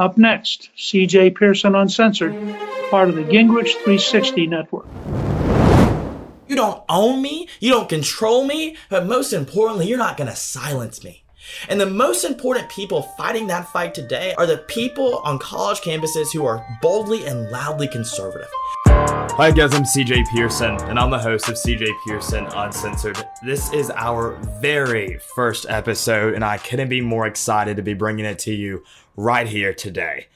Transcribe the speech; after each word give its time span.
Up 0.00 0.16
next, 0.16 0.70
CJ 0.78 1.34
Pearson 1.34 1.74
Uncensored, 1.74 2.32
part 2.90 3.10
of 3.10 3.16
the 3.16 3.22
Gingrich 3.22 3.74
360 3.84 4.46
Network. 4.46 4.86
You 6.48 6.56
don't 6.56 6.82
own 6.88 7.20
me, 7.20 7.48
you 7.60 7.70
don't 7.70 7.86
control 7.86 8.46
me, 8.46 8.78
but 8.88 9.04
most 9.04 9.34
importantly, 9.34 9.88
you're 9.88 9.98
not 9.98 10.16
gonna 10.16 10.34
silence 10.34 11.04
me. 11.04 11.22
And 11.68 11.78
the 11.78 11.84
most 11.84 12.24
important 12.24 12.70
people 12.70 13.02
fighting 13.18 13.48
that 13.48 13.68
fight 13.68 13.92
today 13.92 14.32
are 14.38 14.46
the 14.46 14.56
people 14.56 15.18
on 15.18 15.38
college 15.38 15.82
campuses 15.82 16.32
who 16.32 16.46
are 16.46 16.66
boldly 16.80 17.26
and 17.26 17.50
loudly 17.50 17.86
conservative. 17.86 18.48
Hi 19.36 19.50
guys, 19.50 19.72
I'm 19.74 19.84
CJ 19.84 20.26
Pearson, 20.34 20.76
and 20.82 20.98
I'm 20.98 21.08
the 21.10 21.18
host 21.18 21.48
of 21.48 21.54
CJ 21.54 21.88
Pearson 22.06 22.44
Uncensored. 22.46 23.16
This 23.42 23.72
is 23.72 23.90
our 23.90 24.32
very 24.60 25.18
first 25.34 25.64
episode, 25.68 26.34
and 26.34 26.44
I 26.44 26.58
couldn't 26.58 26.90
be 26.90 27.00
more 27.00 27.26
excited 27.26 27.76
to 27.76 27.82
be 27.82 27.94
bringing 27.94 28.26
it 28.26 28.38
to 28.40 28.52
you 28.52 28.84
right 29.16 29.46
here 29.46 29.72
today. 29.72 30.26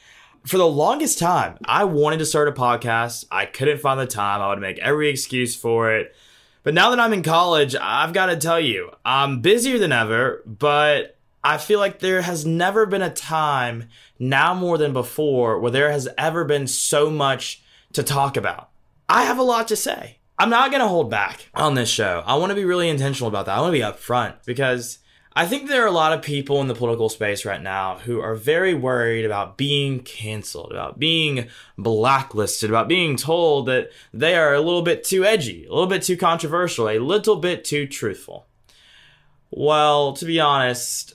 For 0.47 0.57
the 0.57 0.67
longest 0.67 1.19
time, 1.19 1.59
I 1.67 1.85
wanted 1.85 2.21
to 2.21 2.25
start 2.25 2.49
a 2.49 2.53
podcast. 2.53 3.27
I 3.31 3.45
couldn't 3.45 3.81
find 3.81 4.01
the 4.01 4.07
time. 4.07 4.41
I 4.41 4.49
would 4.49 4.61
make 4.61 4.79
every 4.79 5.11
excuse 5.11 5.55
for 5.55 5.93
it. 5.93 6.15
But 6.63 6.73
now 6.73 6.89
that 6.91 7.01
I'm 7.01 7.13
in 7.13 7.23
college, 7.23 7.77
I've 7.79 8.15
got 8.15 8.27
to 8.27 8.37
tell 8.37 8.61
you, 8.61 8.91
I'm 9.05 9.43
busier 9.43 9.79
than 9.79 9.93
ever, 9.93 10.43
but 10.47 11.19
I 11.43 11.59
feel 11.59 11.79
like 11.79 11.99
there 11.99 12.23
has 12.23 12.47
never 12.47 12.87
been 12.87 13.03
a 13.03 13.13
time, 13.13 13.91
now 14.19 14.55
more 14.55 14.79
than 14.79 14.95
before, 14.95 15.59
where 15.59 15.71
there 15.71 15.93
has 15.93 16.09
ever 16.17 16.45
been 16.45 16.67
so 16.67 17.11
much 17.11 17.63
to 17.93 18.03
talk 18.03 18.39
about. 18.39 18.71
I 19.09 19.25
have 19.25 19.39
a 19.39 19.43
lot 19.43 19.69
to 19.69 19.77
say. 19.77 20.19
I'm 20.39 20.51
not 20.51 20.71
going 20.71 20.83
to 20.83 20.89
hold 20.89 21.11
back 21.11 21.49
on 21.55 21.75
this 21.75 21.89
show. 21.89 22.23
I 22.27 22.35
want 22.37 22.51
to 22.51 22.57
be 22.57 22.65
really 22.65 22.89
intentional 22.89 23.29
about 23.29 23.47
that. 23.47 23.57
I 23.57 23.61
want 23.61 23.75
to 23.75 23.79
be 23.79 23.85
upfront 23.85 24.45
because 24.45 24.99
I 25.37 25.47
think 25.47 25.69
there 25.69 25.83
are 25.83 25.89
a 25.89 25.93
lot 25.93 26.13
of 26.13 26.23
people 26.23 26.61
in 26.61 26.69
the 26.69 26.75
political 26.75 27.09
space 27.09 27.45
right 27.45 27.63
now 27.63 27.99
who 27.99 28.21
are 28.21 28.35
very 28.35 28.73
worried 28.75 29.25
about 29.25 29.57
being 29.57 30.01
canceled, 30.01 30.71
about 30.71 30.99
being 30.99 31.49
blacklisted, 31.77 32.71
about 32.71 32.89
being 32.89 33.17
told 33.17 33.67
that 33.67 33.91
they 34.13 34.37
are 34.37 34.55
a 34.55 34.61
little 34.61 34.83
bit 34.83 35.05
too 35.05 35.25
edgy, 35.25 35.67
a 35.67 35.71
little 35.71 35.87
bit 35.87 36.03
too 36.03 36.17
controversial, 36.17 36.89
a 36.89 36.99
little 36.99 37.37
bit 37.37 37.65
too 37.65 37.87
truthful. 37.87 38.47
Well, 39.51 40.15
to 40.15 40.25
be 40.25 40.41
honest, 40.41 41.15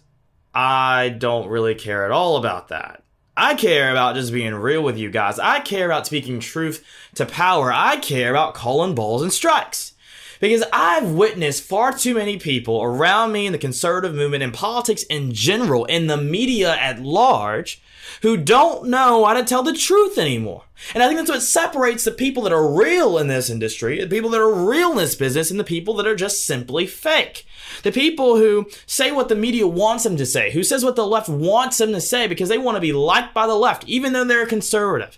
I 0.53 1.09
don't 1.09 1.49
really 1.49 1.75
care 1.75 2.05
at 2.05 2.11
all 2.11 2.37
about 2.37 2.69
that. 2.69 3.03
I 3.39 3.55
care 3.55 3.89
about 3.89 4.15
just 4.15 4.33
being 4.33 4.53
real 4.53 4.83
with 4.83 4.97
you 4.97 5.09
guys. 5.09 5.39
I 5.39 5.61
care 5.61 5.85
about 5.85 6.05
speaking 6.05 6.41
truth 6.41 6.85
to 7.15 7.25
power. 7.25 7.71
I 7.71 7.95
care 7.95 8.31
about 8.31 8.53
calling 8.53 8.95
balls 8.95 9.21
and 9.21 9.31
strikes 9.31 9.93
because 10.41 10.61
I've 10.73 11.11
witnessed 11.11 11.63
far 11.63 11.93
too 11.93 12.15
many 12.15 12.37
people 12.37 12.83
around 12.83 13.31
me 13.31 13.45
in 13.45 13.53
the 13.53 13.57
conservative 13.57 14.13
movement 14.13 14.43
and 14.43 14.53
politics 14.53 15.03
in 15.03 15.31
general, 15.31 15.85
in 15.85 16.07
the 16.07 16.17
media 16.17 16.75
at 16.75 17.01
large, 17.01 17.81
who 18.21 18.37
don't 18.37 18.87
know 18.87 19.25
how 19.25 19.33
to 19.33 19.43
tell 19.43 19.63
the 19.63 19.73
truth 19.73 20.17
anymore. 20.17 20.63
And 20.93 21.03
I 21.03 21.07
think 21.07 21.17
that's 21.17 21.29
what 21.29 21.41
separates 21.41 22.05
the 22.05 22.11
people 22.11 22.43
that 22.43 22.53
are 22.53 22.73
real 22.73 23.17
in 23.17 23.27
this 23.27 23.49
industry, 23.49 23.99
the 23.99 24.07
people 24.07 24.29
that 24.31 24.41
are 24.41 24.53
real 24.53 24.91
in 24.91 24.97
this 24.97 25.15
business, 25.15 25.51
and 25.51 25.59
the 25.59 25.65
people 25.65 25.93
that 25.95 26.07
are 26.07 26.15
just 26.15 26.45
simply 26.45 26.87
fake. 26.87 27.45
The 27.83 27.91
people 27.91 28.37
who 28.37 28.67
say 28.85 29.11
what 29.11 29.29
the 29.29 29.35
media 29.35 29.67
wants 29.67 30.03
them 30.03 30.17
to 30.17 30.25
say, 30.25 30.51
who 30.51 30.63
says 30.63 30.83
what 30.83 30.95
the 30.95 31.05
left 31.05 31.29
wants 31.29 31.77
them 31.77 31.91
to 31.93 32.01
say 32.01 32.27
because 32.27 32.49
they 32.49 32.57
want 32.57 32.75
to 32.75 32.81
be 32.81 32.93
liked 32.93 33.33
by 33.33 33.47
the 33.47 33.55
left, 33.55 33.83
even 33.85 34.13
though 34.13 34.23
they're 34.23 34.45
conservative. 34.45 35.17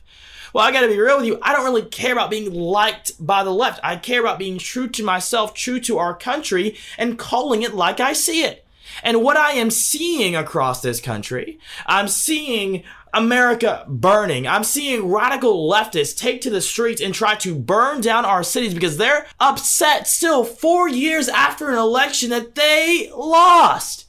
Well, 0.53 0.66
I 0.66 0.72
gotta 0.72 0.88
be 0.88 0.99
real 0.99 1.17
with 1.17 1.25
you. 1.25 1.39
I 1.41 1.53
don't 1.53 1.63
really 1.63 1.83
care 1.83 2.11
about 2.11 2.29
being 2.29 2.53
liked 2.53 3.25
by 3.25 3.44
the 3.44 3.53
left. 3.53 3.79
I 3.83 3.95
care 3.95 4.19
about 4.19 4.38
being 4.38 4.57
true 4.57 4.89
to 4.89 5.03
myself, 5.03 5.53
true 5.53 5.79
to 5.81 5.97
our 5.97 6.13
country, 6.13 6.77
and 6.97 7.17
calling 7.17 7.61
it 7.61 7.73
like 7.73 8.02
I 8.02 8.11
see 8.11 8.44
it. 8.44 8.60
And 9.03 9.22
what 9.22 9.38
I 9.38 9.52
am 9.52 9.72
seeing 9.72 10.36
across 10.36 10.81
this 10.81 11.00
country, 11.02 11.59
I'm 11.86 12.08
seeing 12.08 12.84
America 13.14 13.86
burning. 13.88 14.47
I'm 14.47 14.64
seeing 14.64 15.11
radical 15.11 15.70
leftists 15.70 16.17
take 16.17 16.42
to 16.42 16.50
the 16.50 16.61
streets 16.61 17.02
and 17.02 17.14
try 17.14 17.36
to 17.36 17.56
burn 17.56 18.02
down 18.02 18.25
our 18.25 18.44
cities 18.44 18.73
because 18.73 18.97
they're 18.97 19.25
upset 19.39 20.08
still 20.08 20.44
four 20.44 20.88
years 20.88 21.28
after 21.28 21.69
an 21.69 21.78
election 21.78 22.30
that 22.30 22.56
they 22.56 23.12
lost. 23.16 24.06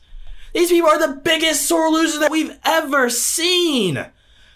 These 0.55 0.71
people 0.71 0.91
are 0.91 0.99
the 0.99 1.21
biggest 1.21 1.67
sore 1.67 1.91
losers 1.91 2.21
that 2.21 2.31
we've 2.31 2.57
ever 2.65 3.09
seen. 3.11 4.07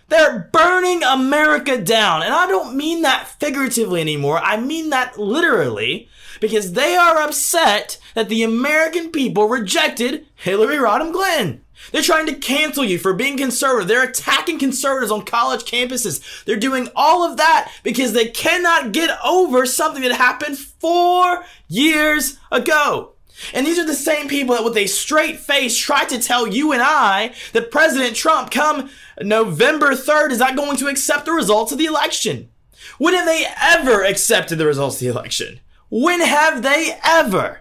They're 0.09 0.49
burning 0.53 1.03
America 1.03 1.81
down. 1.81 2.23
And 2.23 2.33
I 2.33 2.47
don't 2.47 2.77
mean 2.77 3.03
that 3.03 3.27
figuratively 3.41 4.01
anymore. 4.01 4.39
I 4.39 4.57
mean 4.59 4.91
that 4.91 5.19
literally 5.19 6.09
because 6.47 6.75
they 6.75 6.95
are 6.95 7.19
upset 7.19 7.99
that 8.15 8.29
the 8.29 8.45
American 8.45 9.11
people 9.11 9.49
rejected 9.49 10.27
Hillary 10.37 10.77
Rodham 10.77 11.13
Clinton. 11.13 11.63
They're 11.91 12.03
trying 12.03 12.27
to 12.27 12.35
cancel 12.35 12.85
you 12.85 12.99
for 12.99 13.13
being 13.13 13.37
conservative. 13.37 13.89
They're 13.89 14.09
attacking 14.09 14.61
conservatives 14.61 15.11
on 15.11 15.25
college 15.25 15.65
campuses. 15.65 16.45
They're 16.45 16.57
doing 16.57 16.89
all 16.95 17.29
of 17.29 17.37
that 17.37 17.73
because 17.83 18.13
they 18.13 18.29
cannot 18.29 18.93
get 18.93 19.19
over 19.25 19.67
something 19.67 20.03
that 20.03 20.13
happened 20.13 20.57
four 20.57 21.45
years 21.67 22.39
ago. 22.53 23.15
And 23.53 23.67
these 23.67 23.79
are 23.79 23.85
the 23.85 23.95
same 23.95 24.29
people 24.29 24.55
that 24.55 24.65
with 24.65 24.77
a 24.77 24.87
straight 24.87 25.41
face 25.41 25.77
try 25.77 26.05
to 26.05 26.23
tell 26.23 26.47
you 26.47 26.73
and 26.73 26.81
I 26.83 27.35
that 27.55 27.73
President 27.73 28.15
Trump 28.15 28.53
come 28.53 28.89
November 29.21 29.91
3rd 29.91 30.31
is 30.31 30.39
not 30.39 30.57
going 30.57 30.77
to 30.77 30.87
accept 30.87 31.25
the 31.25 31.33
results 31.33 31.73
of 31.73 31.79
the 31.79 31.87
election. 31.87 32.51
When 32.99 33.15
have 33.15 33.27
they 33.27 33.47
ever 33.61 34.05
accepted 34.05 34.59
the 34.59 34.67
results 34.67 34.97
of 34.97 35.01
the 35.01 35.09
election? 35.09 35.61
When 35.99 36.21
have 36.21 36.63
they 36.63 36.95
ever? 37.03 37.61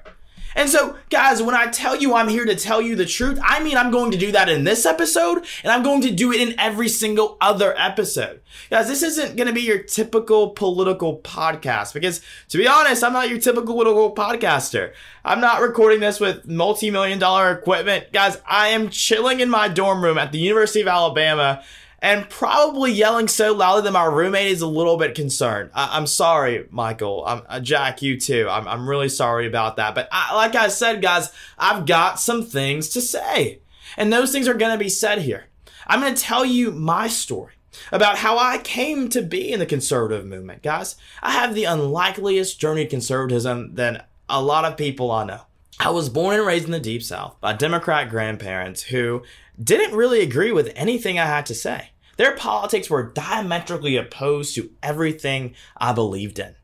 And 0.57 0.69
so, 0.69 0.97
guys, 1.09 1.41
when 1.41 1.55
I 1.55 1.67
tell 1.67 1.95
you 1.95 2.13
I'm 2.13 2.27
here 2.27 2.43
to 2.43 2.55
tell 2.55 2.81
you 2.81 2.97
the 2.97 3.05
truth, 3.05 3.39
I 3.41 3.63
mean 3.63 3.77
I'm 3.77 3.91
going 3.91 4.11
to 4.11 4.17
do 4.17 4.33
that 4.33 4.49
in 4.49 4.65
this 4.65 4.85
episode, 4.85 5.45
and 5.63 5.71
I'm 5.71 5.83
going 5.83 6.01
to 6.01 6.11
do 6.11 6.33
it 6.33 6.41
in 6.41 6.59
every 6.59 6.89
single 6.89 7.37
other 7.39 7.73
episode. 7.77 8.41
Guys, 8.69 8.89
this 8.89 9.03
isn't 9.03 9.37
going 9.37 9.47
to 9.47 9.53
be 9.53 9.61
your 9.61 9.81
typical 9.81 10.49
political 10.49 11.19
podcast 11.19 11.93
because, 11.93 12.19
to 12.49 12.57
be 12.57 12.67
honest, 12.67 13.05
I'm 13.05 13.13
not 13.13 13.29
your 13.29 13.39
typical 13.39 13.73
political 13.73 14.13
podcaster. 14.13 14.91
I'm 15.23 15.39
not 15.39 15.61
recording 15.61 16.01
this 16.01 16.19
with 16.19 16.45
multi 16.45 16.91
million 16.91 17.19
dollar 17.19 17.53
equipment. 17.53 18.11
Guys, 18.11 18.37
I 18.45 18.67
am 18.67 18.89
chilling 18.89 19.39
in 19.39 19.49
my 19.49 19.69
dorm 19.69 20.03
room 20.03 20.17
at 20.17 20.33
the 20.33 20.39
University 20.39 20.81
of 20.81 20.89
Alabama 20.89 21.63
and 22.05 22.29
probably 22.29 22.91
yelling 22.91 23.27
so 23.27 23.51
loudly 23.51 23.81
that 23.81 23.91
my 23.91 24.05
roommate 24.05 24.51
is 24.51 24.61
a 24.61 24.67
little 24.67 24.95
bit 24.95 25.15
concerned. 25.15 25.71
I- 25.73 25.97
am 25.97 26.05
sorry, 26.05 26.67
Michael. 26.69 27.23
I'm 27.25 27.41
uh, 27.49 27.59
Jack. 27.59 28.03
You 28.03 28.19
too. 28.19 28.47
I'm, 28.47 28.67
I'm 28.67 28.87
really 28.87 29.09
sorry 29.09 29.47
about 29.47 29.77
that. 29.77 29.95
But 29.95 30.07
I, 30.11 30.35
like 30.35 30.53
I 30.53 30.67
said, 30.67 31.01
guys, 31.01 31.33
I've 31.57 31.87
got 31.87 32.19
some 32.19 32.45
things 32.45 32.89
to 32.89 33.01
say, 33.01 33.59
and 33.97 34.13
those 34.13 34.31
things 34.31 34.47
are 34.47 34.53
going 34.53 34.71
to 34.71 34.83
be 34.83 34.87
said 34.87 35.23
here. 35.23 35.45
I'm 35.87 35.99
going 35.99 36.13
to 36.13 36.21
tell 36.21 36.45
you 36.45 36.71
my 36.71 37.07
story 37.07 37.53
about 37.91 38.19
how 38.19 38.37
I 38.37 38.59
came 38.59 39.09
to 39.09 39.23
be 39.23 39.51
in 39.51 39.57
the 39.57 39.65
conservative 39.65 40.27
movement, 40.27 40.61
guys. 40.61 40.97
I 41.23 41.31
have 41.31 41.55
the 41.55 41.65
unlikeliest 41.65 42.59
journey 42.59 42.83
to 42.83 42.89
conservatism 42.89 43.73
than 43.73 44.03
a 44.29 44.43
lot 44.43 44.63
of 44.63 44.77
people 44.77 45.11
I 45.11 45.25
know. 45.25 45.41
I 45.79 45.89
was 45.89 46.09
born 46.09 46.35
and 46.35 46.45
raised 46.45 46.65
in 46.65 46.71
the 46.71 46.79
Deep 46.79 47.01
South 47.01 47.41
by 47.41 47.53
Democrat 47.53 48.11
grandparents 48.11 48.83
who 48.83 49.23
didn't 49.61 49.95
really 49.95 50.21
agree 50.21 50.51
with 50.51 50.71
anything 50.75 51.17
I 51.17 51.25
had 51.25 51.47
to 51.47 51.55
say. 51.55 51.89
Their 52.17 52.35
politics 52.35 52.89
were 52.89 53.11
diametrically 53.11 53.97
opposed 53.97 54.55
to 54.55 54.69
everything 54.81 55.55
I 55.77 55.93
believed 55.93 56.39
in. 56.39 56.55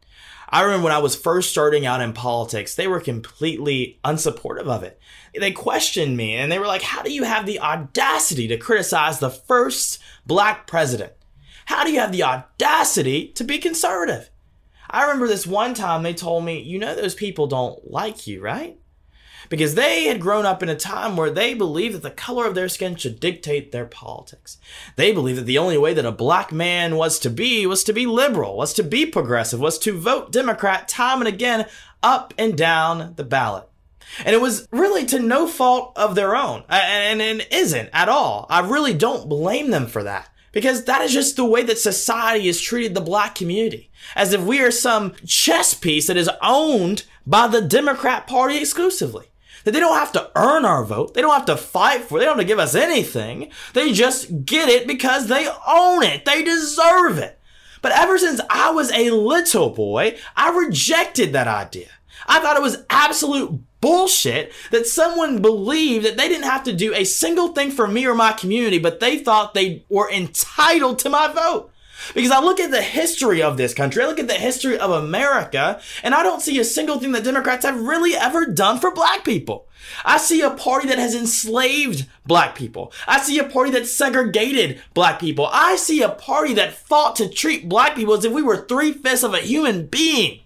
I 0.50 0.63
remember 0.63 0.85
when 0.85 0.94
I 0.94 1.00
was 1.00 1.16
first 1.16 1.50
starting 1.50 1.85
out 1.85 2.01
in 2.01 2.12
politics, 2.12 2.75
they 2.75 2.88
were 2.88 3.00
completely 3.00 4.00
unsupportive 4.03 4.67
of 4.67 4.84
it. 4.84 5.00
They 5.34 5.51
questioned 5.51 6.17
me 6.17 6.35
and 6.35 6.51
they 6.51 6.59
were 6.59 6.67
like, 6.67 6.81
How 6.81 7.01
do 7.01 7.11
you 7.11 7.23
have 7.23 7.45
the 7.45 7.61
audacity 7.61 8.50
to 8.50 8.57
criticize 8.57 9.19
the 9.19 9.29
first 9.29 10.00
black 10.25 10.67
president? 10.67 11.13
How 11.66 11.85
do 11.85 11.91
you 11.91 12.00
have 12.00 12.11
the 12.11 12.23
audacity 12.23 13.29
to 13.29 13.45
be 13.45 13.59
conservative? 13.59 14.29
I 14.90 15.03
remember 15.03 15.28
this 15.28 15.47
one 15.47 15.73
time 15.73 16.03
they 16.03 16.13
told 16.13 16.44
me, 16.44 16.61
You 16.61 16.79
know, 16.79 16.95
those 16.95 17.16
people 17.16 17.47
don't 17.47 17.90
like 17.90 18.28
you, 18.28 18.41
right? 18.41 18.78
Because 19.51 19.75
they 19.75 20.06
had 20.06 20.22
grown 20.22 20.45
up 20.45 20.63
in 20.63 20.69
a 20.69 20.78
time 20.78 21.17
where 21.17 21.29
they 21.29 21.53
believed 21.53 21.94
that 21.94 22.03
the 22.03 22.09
color 22.09 22.47
of 22.47 22.56
their 22.56 22.69
skin 22.69 22.95
should 22.95 23.19
dictate 23.19 23.73
their 23.73 23.85
politics. 23.85 24.57
They 24.95 25.12
believed 25.12 25.39
that 25.39 25.45
the 25.45 25.57
only 25.57 25.78
way 25.78 25.94
that 25.94 26.06
a 26.06 26.11
black 26.14 26.53
man 26.53 26.96
was 26.96 27.20
to 27.20 27.29
be 27.29 27.67
was 27.67 27.84
to 27.84 27.91
be 27.91 28.05
liberal, 28.05 28.55
was 28.55 28.73
to 28.75 28.84
be 28.84 29.05
progressive, 29.05 29.59
was 29.59 29.78
to 29.79 29.99
vote 29.99 30.31
Democrat 30.31 30.87
time 30.87 31.20
and 31.20 31.28
again 31.28 31.67
up 32.02 32.34
and 32.37 32.58
down 32.58 33.16
the 33.17 33.25
ballot. 33.25 33.67
And 34.23 34.34
it 34.34 34.40
was 34.40 34.70
really 34.72 35.05
to 35.08 35.20
no 35.20 35.47
fault 35.47 35.91
of 35.97 36.16
their 36.16 36.34
own, 36.34 36.64
and 36.70 37.22
it 37.22 37.52
isn't 37.52 37.90
at 37.91 38.08
all. 38.08 38.46
I 38.49 38.61
really 38.61 38.93
don't 38.93 39.28
blame 39.28 39.70
them 39.70 39.85
for 39.85 40.03
that. 40.03 40.29
Because 40.53 40.84
that 40.84 41.02
is 41.02 41.14
just 41.14 41.37
the 41.37 41.46
way 41.46 41.64
that 41.64 41.79
society 41.79 42.47
has 42.47 42.59
treated 42.59 42.93
the 42.93 42.99
black 42.99 43.35
community. 43.35 43.90
As 44.16 44.34
if 44.34 44.41
we 44.41 44.59
are 44.61 44.72
some 44.72 45.14
chess 45.25 45.73
piece 45.73 46.08
that 46.08 46.17
is 46.17 46.29
owned 46.41 47.05
by 47.25 47.47
the 47.47 47.61
Democrat 47.61 48.28
Party 48.28 48.58
exclusively 48.58 49.30
that 49.63 49.72
they 49.72 49.79
don't 49.79 49.97
have 49.97 50.11
to 50.13 50.31
earn 50.35 50.66
our 50.66 50.84
vote. 50.84 51.13
They 51.13 51.22
don't 51.22 51.34
have 51.34 51.46
to 51.46 51.58
fight 51.58 52.02
for 52.02 52.17
it. 52.17 52.19
They 52.19 52.25
don't 52.25 52.37
have 52.37 52.46
to 52.46 52.47
give 52.47 52.59
us 52.59 52.75
anything. 52.75 53.52
They 53.73 53.93
just 53.93 54.46
get 54.46 54.69
it 54.69 54.87
because 54.87 55.28
they 55.28 55.47
own 55.67 56.03
it. 56.03 56.25
They 56.25 56.43
deserve 56.43 57.17
it. 57.17 57.40
But 57.81 57.93
ever 57.93 58.17
since 58.17 58.40
I 58.49 58.72
was 58.72 58.91
a 58.91 59.09
little 59.09 59.69
boy, 59.69 60.17
I 60.35 60.52
rejected 60.52 61.34
that 61.34 61.47
idea. 61.47 61.87
I 62.28 62.40
thought 62.40 62.58
it 62.58 62.61
was 62.61 62.84
absolute 62.90 63.59
bullshit 63.81 64.53
that 64.69 64.85
someone 64.85 65.41
believed 65.41 66.05
that 66.05 66.16
they 66.16 66.28
didn't 66.28 66.49
have 66.49 66.63
to 66.66 66.73
do 66.73 66.93
a 66.93 67.03
single 67.03 67.49
thing 67.49 67.72
for 67.72 67.87
me 67.87 68.05
or 68.05 68.13
my 68.13 68.31
community, 68.31 68.78
but 68.78 68.99
they 68.99 69.17
thought 69.17 69.53
they 69.53 69.84
were 69.90 70.09
entitled 70.11 70.99
to 70.99 71.09
my 71.09 71.28
vote. 71.28 71.72
Because 72.13 72.31
I 72.31 72.39
look 72.39 72.59
at 72.59 72.71
the 72.71 72.81
history 72.81 73.41
of 73.41 73.57
this 73.57 73.73
country, 73.73 74.03
I 74.03 74.07
look 74.07 74.19
at 74.19 74.27
the 74.27 74.33
history 74.33 74.77
of 74.77 74.91
America, 74.91 75.81
and 76.03 76.13
I 76.13 76.23
don't 76.23 76.41
see 76.41 76.59
a 76.59 76.63
single 76.63 76.99
thing 76.99 77.11
that 77.13 77.23
Democrats 77.23 77.65
have 77.65 77.81
really 77.81 78.15
ever 78.15 78.45
done 78.45 78.79
for 78.79 78.91
black 78.91 79.23
people. 79.23 79.67
I 80.05 80.17
see 80.17 80.41
a 80.41 80.51
party 80.51 80.87
that 80.87 80.99
has 80.99 81.15
enslaved 81.15 82.05
black 82.25 82.55
people. 82.55 82.93
I 83.07 83.19
see 83.19 83.39
a 83.39 83.43
party 83.43 83.71
that 83.71 83.87
segregated 83.87 84.81
black 84.93 85.19
people. 85.19 85.49
I 85.51 85.75
see 85.75 86.01
a 86.01 86.09
party 86.09 86.53
that 86.55 86.73
fought 86.73 87.15
to 87.17 87.29
treat 87.29 87.67
black 87.69 87.95
people 87.95 88.13
as 88.13 88.25
if 88.25 88.31
we 88.31 88.43
were 88.43 88.65
three 88.65 88.93
fifths 88.93 89.23
of 89.23 89.33
a 89.33 89.39
human 89.39 89.87
being. 89.87 90.41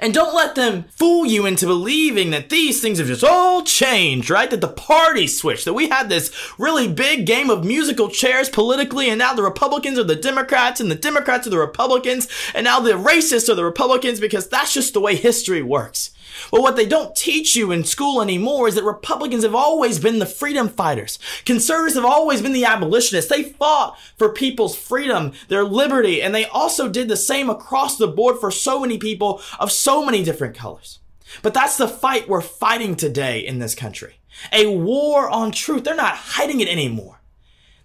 And 0.00 0.14
don't 0.14 0.34
let 0.34 0.54
them 0.54 0.84
fool 0.90 1.26
you 1.26 1.46
into 1.46 1.66
believing 1.66 2.30
that 2.30 2.50
these 2.50 2.80
things 2.80 2.98
have 2.98 3.08
just 3.08 3.24
all 3.24 3.62
changed, 3.62 4.30
right? 4.30 4.50
That 4.50 4.60
the 4.60 4.68
party 4.68 5.26
switched, 5.26 5.64
that 5.64 5.74
we 5.74 5.88
had 5.88 6.08
this 6.08 6.32
really 6.58 6.88
big 6.88 7.26
game 7.26 7.50
of 7.50 7.64
musical 7.64 8.08
chairs 8.08 8.48
politically, 8.48 9.08
and 9.08 9.18
now 9.18 9.34
the 9.34 9.42
Republicans 9.42 9.98
are 9.98 10.04
the 10.04 10.16
Democrats, 10.16 10.80
and 10.80 10.90
the 10.90 10.94
Democrats 10.94 11.46
are 11.46 11.50
the 11.50 11.58
Republicans, 11.58 12.28
and 12.54 12.64
now 12.64 12.80
the 12.80 12.92
racists 12.92 13.48
are 13.48 13.54
the 13.54 13.64
Republicans, 13.64 14.20
because 14.20 14.48
that's 14.48 14.74
just 14.74 14.94
the 14.94 15.00
way 15.00 15.16
history 15.16 15.62
works. 15.62 16.10
But 16.50 16.62
what 16.62 16.76
they 16.76 16.86
don't 16.86 17.16
teach 17.16 17.56
you 17.56 17.72
in 17.72 17.84
school 17.84 18.22
anymore 18.22 18.68
is 18.68 18.74
that 18.74 18.84
Republicans 18.84 19.44
have 19.44 19.54
always 19.54 19.98
been 19.98 20.18
the 20.18 20.26
freedom 20.26 20.68
fighters. 20.68 21.18
Conservatives 21.44 21.96
have 21.96 22.04
always 22.04 22.42
been 22.42 22.52
the 22.52 22.64
abolitionists. 22.64 23.30
They 23.30 23.42
fought 23.42 23.98
for 24.16 24.32
people's 24.32 24.76
freedom, 24.76 25.32
their 25.48 25.64
liberty, 25.64 26.22
and 26.22 26.34
they 26.34 26.46
also 26.46 26.88
did 26.88 27.08
the 27.08 27.16
same 27.16 27.50
across 27.50 27.96
the 27.96 28.08
board 28.08 28.38
for 28.38 28.50
so 28.50 28.80
many 28.80 28.98
people 28.98 29.40
of 29.58 29.72
so 29.72 30.04
many 30.04 30.22
different 30.22 30.56
colors. 30.56 30.98
But 31.42 31.54
that's 31.54 31.76
the 31.76 31.88
fight 31.88 32.28
we're 32.28 32.40
fighting 32.40 32.96
today 32.96 33.40
in 33.40 33.58
this 33.58 33.74
country. 33.74 34.14
A 34.52 34.66
war 34.66 35.28
on 35.28 35.52
truth. 35.52 35.84
They're 35.84 35.94
not 35.94 36.14
hiding 36.14 36.60
it 36.60 36.68
anymore. 36.68 37.20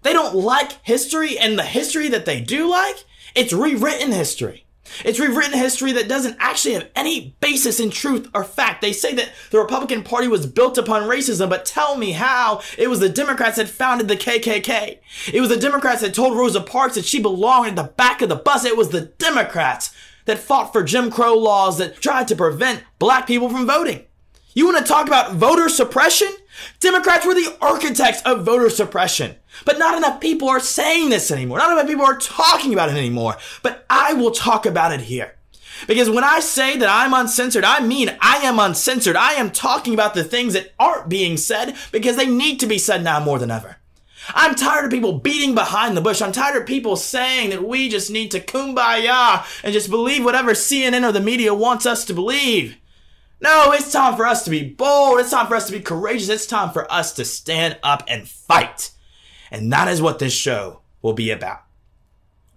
They 0.02 0.12
don't 0.12 0.34
like 0.34 0.84
history, 0.84 1.38
and 1.38 1.58
the 1.58 1.64
history 1.64 2.08
that 2.08 2.26
they 2.26 2.40
do 2.40 2.68
like, 2.68 3.04
it's 3.34 3.52
rewritten 3.52 4.12
history. 4.12 4.66
It's 5.04 5.18
rewritten 5.18 5.58
history 5.58 5.92
that 5.92 6.08
doesn't 6.08 6.36
actually 6.38 6.74
have 6.74 6.90
any 6.94 7.36
basis 7.40 7.80
in 7.80 7.90
truth 7.90 8.28
or 8.34 8.44
fact. 8.44 8.82
They 8.82 8.92
say 8.92 9.14
that 9.14 9.30
the 9.50 9.58
Republican 9.58 10.02
Party 10.02 10.28
was 10.28 10.46
built 10.46 10.78
upon 10.78 11.08
racism, 11.08 11.48
but 11.48 11.64
tell 11.64 11.96
me 11.96 12.12
how 12.12 12.60
it 12.78 12.88
was 12.88 13.00
the 13.00 13.08
Democrats 13.08 13.56
that 13.56 13.68
founded 13.68 14.08
the 14.08 14.16
KKK. 14.16 14.98
It 15.32 15.40
was 15.40 15.48
the 15.48 15.56
Democrats 15.56 16.02
that 16.02 16.14
told 16.14 16.36
Rosa 16.36 16.60
Parks 16.60 16.94
that 16.94 17.06
she 17.06 17.20
belonged 17.20 17.68
at 17.68 17.76
the 17.76 17.84
back 17.84 18.22
of 18.22 18.28
the 18.28 18.36
bus. 18.36 18.64
It 18.64 18.76
was 18.76 18.90
the 18.90 19.12
Democrats 19.18 19.94
that 20.26 20.38
fought 20.38 20.72
for 20.72 20.82
Jim 20.82 21.10
Crow 21.10 21.34
laws 21.34 21.78
that 21.78 22.00
tried 22.00 22.28
to 22.28 22.36
prevent 22.36 22.84
black 22.98 23.26
people 23.26 23.48
from 23.48 23.66
voting. 23.66 24.04
You 24.54 24.66
want 24.66 24.78
to 24.78 24.84
talk 24.84 25.06
about 25.06 25.34
voter 25.34 25.68
suppression? 25.68 26.28
Democrats 26.80 27.26
were 27.26 27.34
the 27.34 27.56
architects 27.60 28.22
of 28.22 28.44
voter 28.44 28.70
suppression. 28.70 29.36
But 29.64 29.78
not 29.78 29.96
enough 29.96 30.20
people 30.20 30.48
are 30.48 30.60
saying 30.60 31.10
this 31.10 31.30
anymore. 31.30 31.58
Not 31.58 31.72
enough 31.72 31.86
people 31.86 32.04
are 32.04 32.18
talking 32.18 32.72
about 32.72 32.88
it 32.88 32.96
anymore. 32.96 33.36
But 33.62 33.86
I 33.88 34.12
will 34.14 34.30
talk 34.30 34.66
about 34.66 34.92
it 34.92 35.02
here. 35.02 35.36
Because 35.86 36.08
when 36.08 36.24
I 36.24 36.40
say 36.40 36.76
that 36.76 36.88
I'm 36.88 37.14
uncensored, 37.14 37.64
I 37.64 37.80
mean 37.80 38.16
I 38.20 38.36
am 38.38 38.58
uncensored. 38.58 39.16
I 39.16 39.32
am 39.34 39.50
talking 39.50 39.94
about 39.94 40.14
the 40.14 40.24
things 40.24 40.54
that 40.54 40.72
aren't 40.78 41.08
being 41.08 41.36
said 41.36 41.76
because 41.92 42.16
they 42.16 42.26
need 42.26 42.60
to 42.60 42.66
be 42.66 42.78
said 42.78 43.02
now 43.02 43.20
more 43.20 43.38
than 43.38 43.50
ever. 43.50 43.76
I'm 44.28 44.54
tired 44.54 44.86
of 44.86 44.90
people 44.90 45.18
beating 45.18 45.54
behind 45.54 45.96
the 45.96 46.00
bush. 46.00 46.22
I'm 46.22 46.32
tired 46.32 46.56
of 46.60 46.66
people 46.66 46.96
saying 46.96 47.50
that 47.50 47.66
we 47.66 47.88
just 47.90 48.10
need 48.10 48.30
to 48.30 48.40
kumbaya 48.40 49.44
and 49.62 49.72
just 49.72 49.90
believe 49.90 50.24
whatever 50.24 50.52
CNN 50.52 51.06
or 51.06 51.12
the 51.12 51.20
media 51.20 51.52
wants 51.52 51.84
us 51.84 52.04
to 52.06 52.14
believe. 52.14 52.78
No, 53.44 53.72
it's 53.72 53.92
time 53.92 54.16
for 54.16 54.24
us 54.24 54.42
to 54.44 54.50
be 54.50 54.64
bold. 54.64 55.20
It's 55.20 55.30
time 55.30 55.46
for 55.46 55.54
us 55.54 55.66
to 55.66 55.72
be 55.72 55.80
courageous. 55.80 56.30
It's 56.30 56.46
time 56.46 56.72
for 56.72 56.90
us 56.90 57.12
to 57.12 57.26
stand 57.26 57.76
up 57.82 58.02
and 58.08 58.26
fight. 58.26 58.92
And 59.50 59.70
that 59.70 59.86
is 59.86 60.00
what 60.00 60.18
this 60.18 60.32
show 60.32 60.80
will 61.02 61.12
be 61.12 61.30
about. 61.30 61.60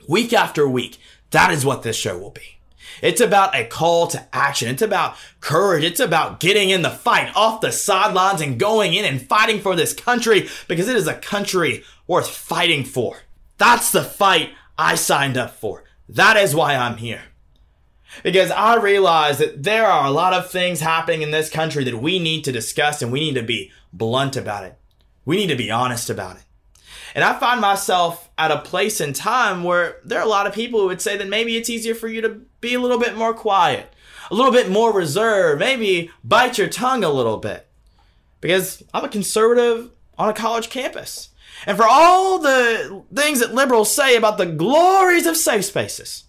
Week 0.08 0.32
after 0.32 0.66
week, 0.66 0.98
that 1.32 1.52
is 1.52 1.66
what 1.66 1.84
this 1.84 1.98
show 1.98 2.18
will 2.18 2.32
be. 2.32 2.60
It's 3.02 3.20
about 3.20 3.54
a 3.54 3.66
call 3.66 4.08
to 4.08 4.30
action. 4.32 4.70
It's 4.70 4.82
about 4.82 5.18
courage. 5.42 5.84
It's 5.84 6.00
about 6.00 6.40
getting 6.40 6.70
in 6.70 6.84
the 6.84 6.90
fight 6.90 7.36
off 7.36 7.60
the 7.60 7.74
sidelines 7.74 8.40
and 8.40 8.58
going 8.58 8.94
in 8.94 9.04
and 9.04 9.22
fighting 9.22 9.60
for 9.60 9.76
this 9.76 9.94
country 9.94 10.48
because 10.70 10.88
it 10.88 10.96
is 10.96 11.06
a 11.06 11.16
country 11.16 11.84
worth 12.08 12.30
fighting 12.30 12.86
for. 12.86 13.18
That's 13.58 13.92
the 13.92 14.06
fight 14.06 14.52
I 14.78 14.96
signed 14.96 15.36
up 15.36 15.52
for. 15.52 15.84
That 16.08 16.38
is 16.38 16.56
why 16.56 16.78
I'm 16.78 16.96
here 16.96 17.24
because 18.24 18.52
I 18.52 18.76
realize 18.76 19.38
that 19.40 19.64
there 19.64 19.86
are 19.86 20.06
a 20.06 20.12
lot 20.12 20.34
of 20.34 20.50
things 20.50 20.82
happening 20.82 21.22
in 21.22 21.32
this 21.32 21.50
country 21.50 21.84
that 21.84 21.98
we 21.98 22.20
need 22.20 22.44
to 22.44 22.52
discuss 22.52 23.02
and 23.02 23.12
we 23.12 23.20
need 23.20 23.36
to 23.36 23.44
be 23.44 23.72
blunt 23.94 24.36
about 24.36 24.66
it. 24.66 24.78
We 25.26 25.38
need 25.38 25.48
to 25.48 25.56
be 25.56 25.72
honest 25.72 26.10
about 26.10 26.38
it. 26.38 26.44
And 27.16 27.24
I 27.24 27.38
find 27.40 27.60
myself 27.60 28.30
at 28.38 28.52
a 28.52 28.60
place 28.60 29.02
in 29.02 29.14
time 29.14 29.64
where 29.64 29.98
there 30.04 30.20
are 30.20 30.26
a 30.26 30.30
lot 30.30 30.46
of 30.46 30.54
people 30.54 30.80
who 30.80 30.88
would 30.88 31.02
say 31.02 31.18
that 31.18 31.28
maybe 31.28 31.58
it's 31.58 31.70
easier 31.70 31.96
for 31.96 32.08
you 32.08 32.22
to 32.22 32.42
be 32.62 32.76
a 32.76 32.80
little 32.80 33.00
bit 33.00 33.18
more 33.18 33.34
quiet, 33.34 33.92
a 34.30 34.36
little 34.36 34.52
bit 34.52 34.70
more 34.70 34.94
reserved, 34.94 35.60
maybe 35.60 36.12
bite 36.24 36.58
your 36.58 36.68
tongue 36.68 37.04
a 37.04 37.10
little 37.10 37.38
bit. 37.38 37.68
Because 38.40 38.84
I'm 38.94 39.04
a 39.04 39.10
conservative 39.10 39.90
on 40.18 40.30
a 40.30 40.34
college 40.34 40.70
campus. 40.70 41.30
And 41.66 41.76
for 41.76 41.88
all 41.90 42.38
the 42.40 43.04
things 43.14 43.40
that 43.40 43.54
liberals 43.54 43.94
say 43.94 44.16
about 44.16 44.38
the 44.38 44.46
glories 44.46 45.26
of 45.26 45.36
safe 45.36 45.66
spaces, 45.66 46.26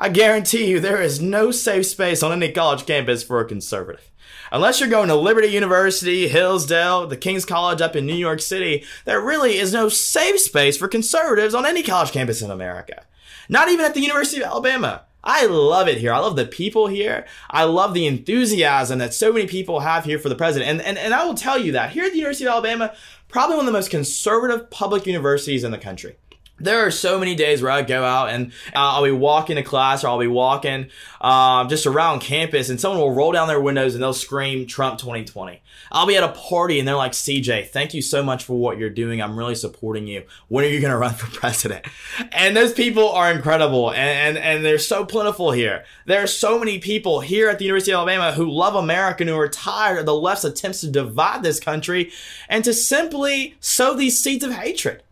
I 0.00 0.10
guarantee 0.10 0.66
you 0.66 0.78
there 0.78 1.02
is 1.02 1.20
no 1.20 1.50
safe 1.50 1.84
space 1.86 2.22
on 2.22 2.30
any 2.30 2.52
college 2.52 2.86
campus 2.86 3.24
for 3.24 3.40
a 3.40 3.44
conservative. 3.44 4.12
Unless 4.52 4.78
you're 4.78 4.88
going 4.88 5.08
to 5.08 5.16
Liberty 5.16 5.48
University, 5.48 6.28
Hillsdale, 6.28 7.08
the 7.08 7.16
King's 7.16 7.44
College 7.44 7.80
up 7.80 7.96
in 7.96 8.06
New 8.06 8.14
York 8.14 8.40
City, 8.40 8.84
there 9.06 9.20
really 9.20 9.56
is 9.56 9.72
no 9.72 9.88
safe 9.88 10.38
space 10.38 10.76
for 10.76 10.86
conservatives 10.86 11.52
on 11.52 11.66
any 11.66 11.82
college 11.82 12.12
campus 12.12 12.40
in 12.40 12.50
America. 12.52 13.02
Not 13.48 13.70
even 13.70 13.84
at 13.84 13.94
the 13.94 14.00
University 14.00 14.40
of 14.40 14.46
Alabama. 14.46 15.02
I 15.24 15.46
love 15.46 15.88
it 15.88 15.98
here. 15.98 16.12
I 16.12 16.18
love 16.18 16.36
the 16.36 16.46
people 16.46 16.86
here. 16.86 17.26
I 17.50 17.64
love 17.64 17.92
the 17.92 18.06
enthusiasm 18.06 19.00
that 19.00 19.14
so 19.14 19.32
many 19.32 19.48
people 19.48 19.80
have 19.80 20.04
here 20.04 20.20
for 20.20 20.28
the 20.28 20.36
president. 20.36 20.70
And, 20.70 20.80
and, 20.80 20.96
and 20.96 21.12
I 21.12 21.24
will 21.24 21.34
tell 21.34 21.58
you 21.58 21.72
that 21.72 21.90
here 21.90 22.04
at 22.04 22.12
the 22.12 22.18
University 22.18 22.46
of 22.46 22.52
Alabama, 22.52 22.94
probably 23.26 23.56
one 23.56 23.64
of 23.64 23.72
the 23.72 23.76
most 23.76 23.90
conservative 23.90 24.70
public 24.70 25.06
universities 25.06 25.64
in 25.64 25.72
the 25.72 25.76
country 25.76 26.16
there 26.60 26.84
are 26.86 26.90
so 26.90 27.18
many 27.18 27.34
days 27.34 27.62
where 27.62 27.70
I 27.70 27.82
go 27.82 28.04
out 28.04 28.30
and 28.30 28.52
uh, 28.74 28.96
I'll 28.96 29.04
be 29.04 29.10
walking 29.10 29.56
to 29.56 29.62
class 29.62 30.04
or 30.04 30.08
I'll 30.08 30.18
be 30.18 30.26
walking 30.26 30.88
um, 31.20 31.68
just 31.68 31.86
around 31.86 32.20
campus 32.20 32.68
and 32.68 32.80
someone 32.80 33.00
will 33.00 33.14
roll 33.14 33.32
down 33.32 33.48
their 33.48 33.60
windows 33.60 33.94
and 33.94 34.02
they'll 34.02 34.12
scream 34.12 34.66
Trump 34.66 34.98
2020. 34.98 35.60
I'll 35.90 36.06
be 36.06 36.16
at 36.16 36.24
a 36.24 36.28
party 36.28 36.78
and 36.78 36.86
they're 36.86 36.96
like, 36.96 37.12
CJ, 37.12 37.68
thank 37.68 37.94
you 37.94 38.02
so 38.02 38.22
much 38.22 38.44
for 38.44 38.58
what 38.58 38.78
you're 38.78 38.90
doing. 38.90 39.22
I'm 39.22 39.38
really 39.38 39.54
supporting 39.54 40.06
you. 40.06 40.24
When 40.48 40.64
are 40.64 40.68
you 40.68 40.80
going 40.80 40.90
to 40.90 40.98
run 40.98 41.14
for 41.14 41.26
president? 41.38 41.86
And 42.32 42.56
those 42.56 42.72
people 42.72 43.08
are 43.10 43.32
incredible 43.32 43.90
and, 43.90 44.36
and, 44.36 44.38
and 44.38 44.64
they're 44.64 44.78
so 44.78 45.04
plentiful 45.04 45.52
here. 45.52 45.84
There 46.06 46.22
are 46.22 46.28
so 46.28 46.58
many 46.58 46.78
people 46.78 47.20
here 47.20 47.48
at 47.48 47.58
the 47.58 47.64
University 47.64 47.92
of 47.92 47.98
Alabama 47.98 48.32
who 48.32 48.50
love 48.50 48.74
America 48.74 49.22
and 49.22 49.30
who 49.30 49.38
are 49.38 49.48
tired 49.48 49.98
of 49.98 50.06
the 50.06 50.14
left's 50.14 50.44
attempts 50.44 50.80
to 50.80 50.90
divide 50.90 51.42
this 51.42 51.60
country 51.60 52.12
and 52.48 52.64
to 52.64 52.74
simply 52.74 53.56
sow 53.60 53.94
these 53.94 54.20
seeds 54.20 54.44
of 54.44 54.52
hatred. 54.52 55.02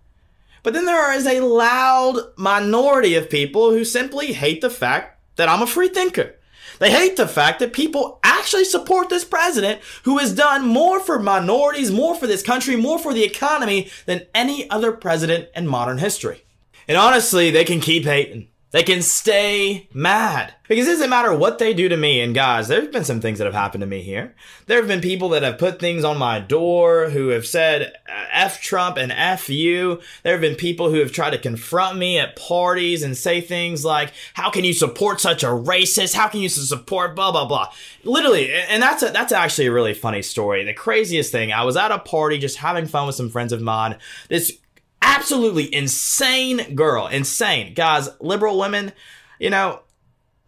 But 0.66 0.74
then 0.74 0.84
there 0.84 1.12
is 1.12 1.28
a 1.28 1.38
loud 1.38 2.32
minority 2.36 3.14
of 3.14 3.30
people 3.30 3.70
who 3.70 3.84
simply 3.84 4.32
hate 4.32 4.60
the 4.60 4.68
fact 4.68 5.16
that 5.36 5.48
I'm 5.48 5.62
a 5.62 5.66
free 5.66 5.86
thinker. 5.86 6.34
They 6.80 6.90
hate 6.90 7.16
the 7.16 7.28
fact 7.28 7.60
that 7.60 7.72
people 7.72 8.18
actually 8.24 8.64
support 8.64 9.08
this 9.08 9.24
president 9.24 9.80
who 10.02 10.18
has 10.18 10.34
done 10.34 10.66
more 10.66 10.98
for 10.98 11.20
minorities, 11.20 11.92
more 11.92 12.16
for 12.16 12.26
this 12.26 12.42
country, 12.42 12.74
more 12.74 12.98
for 12.98 13.14
the 13.14 13.22
economy 13.22 13.92
than 14.06 14.26
any 14.34 14.68
other 14.68 14.90
president 14.90 15.50
in 15.54 15.68
modern 15.68 15.98
history. 15.98 16.42
And 16.88 16.98
honestly, 16.98 17.52
they 17.52 17.64
can 17.64 17.78
keep 17.78 18.02
hating. 18.02 18.48
They 18.72 18.82
can 18.82 19.00
stay 19.00 19.88
mad. 19.94 20.54
Because 20.68 20.88
it 20.88 20.92
doesn't 20.92 21.10
matter 21.10 21.32
what 21.32 21.58
they 21.58 21.72
do 21.72 21.88
to 21.88 21.96
me. 21.96 22.20
And 22.20 22.34
guys, 22.34 22.66
there 22.66 22.80
have 22.80 22.90
been 22.90 23.04
some 23.04 23.20
things 23.20 23.38
that 23.38 23.44
have 23.44 23.54
happened 23.54 23.82
to 23.82 23.86
me 23.86 24.02
here. 24.02 24.34
There 24.66 24.78
have 24.78 24.88
been 24.88 25.00
people 25.00 25.28
that 25.30 25.44
have 25.44 25.58
put 25.58 25.78
things 25.78 26.02
on 26.02 26.18
my 26.18 26.40
door 26.40 27.10
who 27.10 27.28
have 27.28 27.46
said 27.46 27.92
uh, 28.08 28.24
F 28.32 28.60
Trump 28.60 28.96
and 28.96 29.12
F 29.12 29.48
you. 29.48 30.00
There 30.24 30.32
have 30.32 30.40
been 30.40 30.56
people 30.56 30.90
who 30.90 30.98
have 30.98 31.12
tried 31.12 31.30
to 31.30 31.38
confront 31.38 31.96
me 31.96 32.18
at 32.18 32.34
parties 32.34 33.04
and 33.04 33.16
say 33.16 33.40
things 33.40 33.84
like, 33.84 34.12
how 34.34 34.50
can 34.50 34.64
you 34.64 34.72
support 34.72 35.20
such 35.20 35.44
a 35.44 35.48
racist? 35.48 36.14
How 36.14 36.26
can 36.26 36.40
you 36.40 36.48
support 36.48 37.14
blah, 37.14 37.30
blah, 37.30 37.46
blah. 37.46 37.72
Literally. 38.02 38.52
And 38.52 38.82
that's 38.82 39.04
a, 39.04 39.10
that's 39.10 39.32
actually 39.32 39.66
a 39.66 39.72
really 39.72 39.94
funny 39.94 40.22
story. 40.22 40.64
The 40.64 40.74
craziest 40.74 41.30
thing, 41.30 41.52
I 41.52 41.62
was 41.62 41.76
at 41.76 41.92
a 41.92 42.00
party 42.00 42.38
just 42.38 42.56
having 42.56 42.86
fun 42.86 43.06
with 43.06 43.14
some 43.14 43.30
friends 43.30 43.52
of 43.52 43.62
mine. 43.62 43.96
This 44.28 44.58
absolutely 45.06 45.72
insane 45.72 46.74
girl. 46.74 47.06
Insane. 47.06 47.72
Guys, 47.74 48.08
liberal 48.20 48.58
women, 48.58 48.92
you 49.38 49.50
know, 49.50 49.80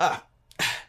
uh, 0.00 0.18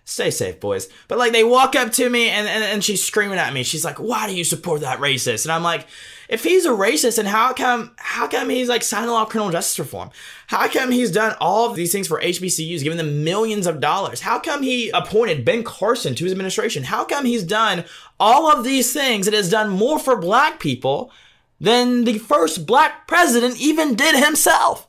stay 0.04 0.32
safe, 0.32 0.60
boys. 0.60 0.90
But 1.08 1.20
like, 1.20 1.32
they 1.32 1.44
walk 1.44 1.76
up 1.76 1.92
to 1.94 2.10
me 2.10 2.30
and, 2.30 2.48
and, 2.48 2.64
and 2.64 2.84
she's 2.84 3.04
screaming 3.06 3.38
at 3.38 3.54
me. 3.54 3.64
She's 3.64 3.86
like, 3.86 3.98
why 3.98 4.28
do 4.28 4.36
you 4.36 4.44
support 4.44 4.82
that 4.82 5.00
racist? 5.00 5.46
And 5.46 5.52
I'm 5.52 5.64
like, 5.64 5.88
if 6.30 6.44
he's 6.44 6.66
a 6.66 6.70
racist 6.70 7.18
and 7.18 7.28
how 7.28 7.54
come 7.54 7.92
how 7.98 8.28
come 8.28 8.50
he's 8.50 8.70
like 8.70 8.84
signing 8.84 9.10
law 9.10 9.26
criminal 9.26 9.52
justice 9.52 9.80
reform 9.80 10.12
how 10.48 10.68
come 10.68 10.92
he's 10.92 11.12
done 11.12 11.36
all 11.42 11.68
of 11.68 11.76
these 11.76 11.92
things 11.92 12.08
for 12.08 12.22
hbcus 12.22 12.84
giving 12.84 12.98
them 12.98 13.24
millions 13.24 13.66
of 13.66 13.80
dollars 13.80 14.22
how 14.22 14.40
come 14.40 14.62
he 14.62 14.90
appointed 14.92 15.44
ben 15.44 15.64
carson 15.64 16.14
to 16.14 16.24
his 16.24 16.32
administration 16.32 16.84
how 16.84 17.04
come 17.04 17.26
he's 17.26 17.44
done 17.44 17.84
all 18.20 18.50
of 18.50 18.64
these 18.64 18.94
things 18.94 19.26
and 19.26 19.36
has 19.36 19.50
done 19.50 19.70
more 19.70 19.98
for 19.98 20.16
black 20.16 20.60
people 20.60 21.12
than 21.60 22.04
the 22.06 22.18
first 22.18 22.66
black 22.66 23.08
president 23.08 23.60
even 23.60 23.96
did 23.96 24.24
himself 24.24 24.88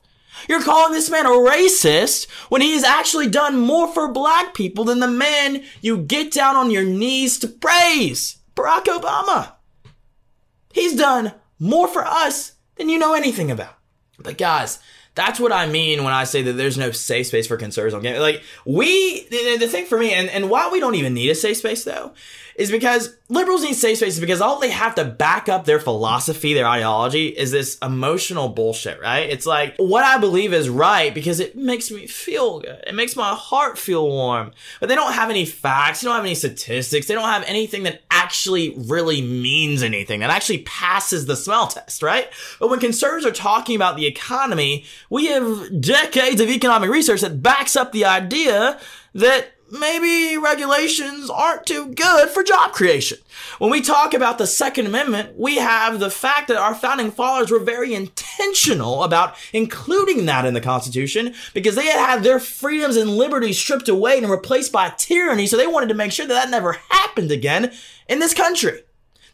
you're 0.49 0.63
calling 0.63 0.91
this 0.91 1.09
man 1.09 1.25
a 1.25 1.29
racist 1.29 2.27
when 2.49 2.61
he's 2.61 2.83
actually 2.83 3.27
done 3.27 3.59
more 3.59 3.87
for 3.87 4.07
black 4.07 4.53
people 4.53 4.85
than 4.85 4.99
the 4.99 5.07
man 5.07 5.63
you 5.81 5.97
get 5.97 6.31
down 6.31 6.55
on 6.55 6.71
your 6.71 6.83
knees 6.83 7.37
to 7.37 7.47
praise 7.47 8.37
barack 8.55 8.85
obama 8.85 9.53
He's 10.73 10.95
done 10.95 11.33
more 11.59 11.87
for 11.87 12.05
us 12.05 12.53
than 12.75 12.89
you 12.89 12.97
know 12.97 13.13
anything 13.13 13.51
about. 13.51 13.77
But 14.17 14.37
guys, 14.37 14.79
that's 15.15 15.39
what 15.39 15.51
I 15.51 15.67
mean 15.67 16.03
when 16.03 16.13
I 16.13 16.23
say 16.23 16.41
that 16.43 16.53
there's 16.53 16.77
no 16.77 16.91
safe 16.91 17.27
space 17.27 17.47
for 17.47 17.57
conservatives 17.57 17.93
on 17.93 18.01
game. 18.01 18.19
Like 18.19 18.43
we, 18.65 19.27
the, 19.29 19.57
the 19.59 19.67
thing 19.67 19.85
for 19.85 19.97
me, 19.97 20.13
and, 20.13 20.29
and 20.29 20.49
why 20.49 20.69
we 20.71 20.79
don't 20.79 20.95
even 20.95 21.13
need 21.13 21.29
a 21.29 21.35
safe 21.35 21.57
space 21.57 21.83
though, 21.83 22.13
is 22.55 22.71
because 22.71 23.15
liberals 23.29 23.63
need 23.63 23.73
safe 23.73 23.97
spaces 23.97 24.19
because 24.19 24.41
all 24.41 24.59
they 24.59 24.69
have 24.69 24.95
to 24.95 25.05
back 25.05 25.47
up 25.47 25.65
their 25.65 25.79
philosophy, 25.79 26.53
their 26.53 26.67
ideology 26.67 27.27
is 27.27 27.51
this 27.51 27.77
emotional 27.79 28.49
bullshit, 28.49 28.99
right? 29.01 29.29
It's 29.29 29.45
like 29.45 29.75
what 29.77 30.03
I 30.03 30.17
believe 30.17 30.53
is 30.53 30.69
right 30.69 31.13
because 31.13 31.39
it 31.39 31.55
makes 31.55 31.91
me 31.91 32.07
feel 32.07 32.59
good. 32.59 32.83
It 32.85 32.95
makes 32.95 33.15
my 33.15 33.33
heart 33.33 33.77
feel 33.77 34.07
warm. 34.07 34.51
But 34.79 34.89
they 34.89 34.95
don't 34.95 35.13
have 35.13 35.29
any 35.29 35.45
facts, 35.45 36.01
they 36.01 36.07
don't 36.07 36.15
have 36.15 36.25
any 36.25 36.35
statistics, 36.35 37.07
they 37.07 37.13
don't 37.13 37.29
have 37.29 37.43
anything 37.47 37.83
that 37.83 38.01
actually 38.11 38.75
really 38.77 39.21
means 39.21 39.83
anything, 39.83 40.19
that 40.19 40.29
actually 40.29 40.59
passes 40.59 41.25
the 41.25 41.35
smell 41.35 41.67
test, 41.67 42.03
right? 42.03 42.29
But 42.59 42.69
when 42.69 42.79
conservatives 42.79 43.25
are 43.25 43.31
talking 43.31 43.75
about 43.75 43.95
the 43.95 44.05
economy, 44.05 44.85
we 45.09 45.27
have 45.27 45.81
decades 45.81 46.41
of 46.41 46.49
economic 46.49 46.89
research 46.89 47.21
that 47.21 47.41
backs 47.41 47.75
up 47.75 47.91
the 47.91 48.05
idea 48.05 48.79
that 49.13 49.51
maybe 49.71 50.37
regulations 50.37 51.29
aren't 51.29 51.65
too 51.65 51.87
good 51.93 52.29
for 52.29 52.43
job 52.43 52.73
creation. 52.73 53.17
When 53.57 53.71
we 53.71 53.81
talk 53.81 54.13
about 54.13 54.37
the 54.37 54.47
Second 54.47 54.85
Amendment, 54.85 55.37
we 55.37 55.57
have 55.57 55.99
the 55.99 56.09
fact 56.09 56.47
that 56.49 56.57
our 56.57 56.75
founding 56.75 57.11
fathers 57.11 57.49
were 57.49 57.59
very 57.59 57.93
intentional 57.93 59.03
about 59.03 59.35
including 59.53 60.25
that 60.25 60.45
in 60.45 60.53
the 60.53 60.61
Constitution 60.61 61.33
because 61.53 61.75
they 61.75 61.85
had 61.85 61.99
had 61.99 62.23
their 62.23 62.39
freedoms 62.39 62.97
and 62.97 63.09
liberties 63.09 63.57
stripped 63.57 63.89
away 63.89 64.17
and 64.17 64.29
replaced 64.29 64.71
by 64.71 64.89
tyranny, 64.97 65.47
so 65.47 65.57
they 65.57 65.67
wanted 65.67 65.89
to 65.89 65.95
make 65.95 66.11
sure 66.11 66.27
that 66.27 66.33
that 66.33 66.49
never 66.49 66.73
happened 66.89 67.31
again 67.31 67.71
in 68.07 68.19
this 68.19 68.33
country. 68.33 68.83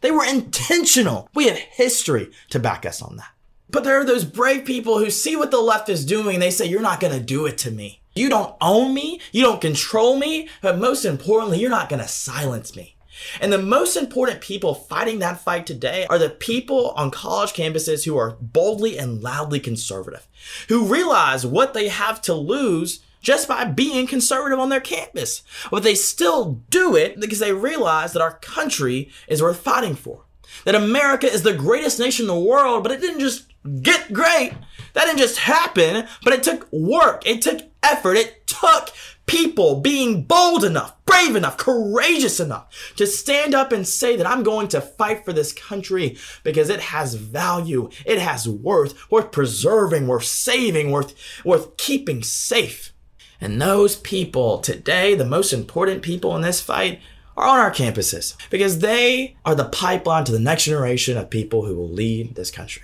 They 0.00 0.10
were 0.10 0.24
intentional. 0.24 1.28
We 1.34 1.48
have 1.48 1.58
history 1.58 2.30
to 2.50 2.60
back 2.60 2.86
us 2.86 3.02
on 3.02 3.16
that. 3.16 3.30
But 3.70 3.84
there 3.84 4.00
are 4.00 4.04
those 4.04 4.24
brave 4.24 4.64
people 4.64 4.98
who 4.98 5.10
see 5.10 5.36
what 5.36 5.50
the 5.50 5.60
left 5.60 5.88
is 5.88 6.04
doing 6.04 6.40
they 6.40 6.50
say, 6.50 6.66
You're 6.66 6.80
not 6.80 7.00
going 7.00 7.12
to 7.12 7.24
do 7.24 7.46
it 7.46 7.58
to 7.58 7.70
me. 7.70 8.00
You 8.18 8.28
don't 8.28 8.54
own 8.60 8.92
me. 8.92 9.20
You 9.32 9.42
don't 9.42 9.60
control 9.60 10.16
me. 10.16 10.48
But 10.60 10.78
most 10.78 11.04
importantly, 11.04 11.60
you're 11.60 11.70
not 11.70 11.88
going 11.88 12.02
to 12.02 12.08
silence 12.08 12.76
me. 12.76 12.96
And 13.40 13.52
the 13.52 13.58
most 13.58 13.96
important 13.96 14.40
people 14.40 14.74
fighting 14.74 15.18
that 15.18 15.40
fight 15.40 15.66
today 15.66 16.06
are 16.08 16.18
the 16.18 16.30
people 16.30 16.90
on 16.90 17.10
college 17.10 17.52
campuses 17.52 18.04
who 18.04 18.16
are 18.16 18.36
boldly 18.40 18.98
and 18.98 19.22
loudly 19.22 19.60
conservative, 19.60 20.26
who 20.68 20.86
realize 20.86 21.44
what 21.44 21.74
they 21.74 21.88
have 21.88 22.22
to 22.22 22.34
lose 22.34 23.00
just 23.20 23.48
by 23.48 23.64
being 23.64 24.06
conservative 24.06 24.58
on 24.58 24.68
their 24.68 24.80
campus. 24.80 25.42
But 25.70 25.82
they 25.82 25.94
still 25.94 26.62
do 26.70 26.94
it 26.94 27.18
because 27.18 27.40
they 27.40 27.52
realize 27.52 28.12
that 28.12 28.22
our 28.22 28.38
country 28.38 29.10
is 29.26 29.42
worth 29.42 29.58
fighting 29.58 29.96
for. 29.96 30.24
That 30.64 30.74
America 30.74 31.30
is 31.30 31.42
the 31.42 31.52
greatest 31.52 31.98
nation 31.98 32.24
in 32.24 32.28
the 32.28 32.38
world, 32.38 32.82
but 32.82 32.92
it 32.92 33.00
didn't 33.00 33.20
just 33.20 33.52
get 33.82 34.12
great. 34.12 34.52
That 34.94 35.04
didn't 35.04 35.18
just 35.18 35.38
happen, 35.38 36.06
but 36.22 36.32
it 36.32 36.42
took 36.42 36.72
work. 36.72 37.26
It 37.26 37.42
took 37.42 37.60
effort. 37.90 38.16
It 38.16 38.46
took 38.46 38.90
people 39.26 39.80
being 39.80 40.22
bold 40.22 40.64
enough, 40.64 40.94
brave 41.04 41.36
enough, 41.36 41.56
courageous 41.56 42.40
enough 42.40 42.94
to 42.96 43.06
stand 43.06 43.54
up 43.54 43.70
and 43.70 43.86
say 43.86 44.16
that 44.16 44.26
I'm 44.26 44.42
going 44.42 44.68
to 44.68 44.80
fight 44.80 45.24
for 45.24 45.32
this 45.32 45.52
country 45.52 46.16
because 46.42 46.70
it 46.70 46.80
has 46.80 47.14
value. 47.14 47.90
It 48.04 48.18
has 48.18 48.48
worth, 48.48 49.10
worth 49.10 49.30
preserving, 49.30 50.08
worth 50.08 50.24
saving, 50.24 50.90
worth, 50.90 51.14
worth 51.44 51.76
keeping 51.76 52.22
safe. 52.22 52.92
And 53.40 53.60
those 53.60 53.96
people 53.96 54.58
today, 54.58 55.14
the 55.14 55.24
most 55.24 55.52
important 55.52 56.02
people 56.02 56.34
in 56.34 56.42
this 56.42 56.60
fight, 56.60 57.00
are 57.36 57.46
on 57.46 57.60
our 57.60 57.70
campuses 57.70 58.34
because 58.50 58.80
they 58.80 59.36
are 59.44 59.54
the 59.54 59.68
pipeline 59.68 60.24
to 60.24 60.32
the 60.32 60.40
next 60.40 60.64
generation 60.64 61.16
of 61.16 61.30
people 61.30 61.64
who 61.64 61.76
will 61.76 61.88
lead 61.88 62.34
this 62.34 62.50
country. 62.50 62.82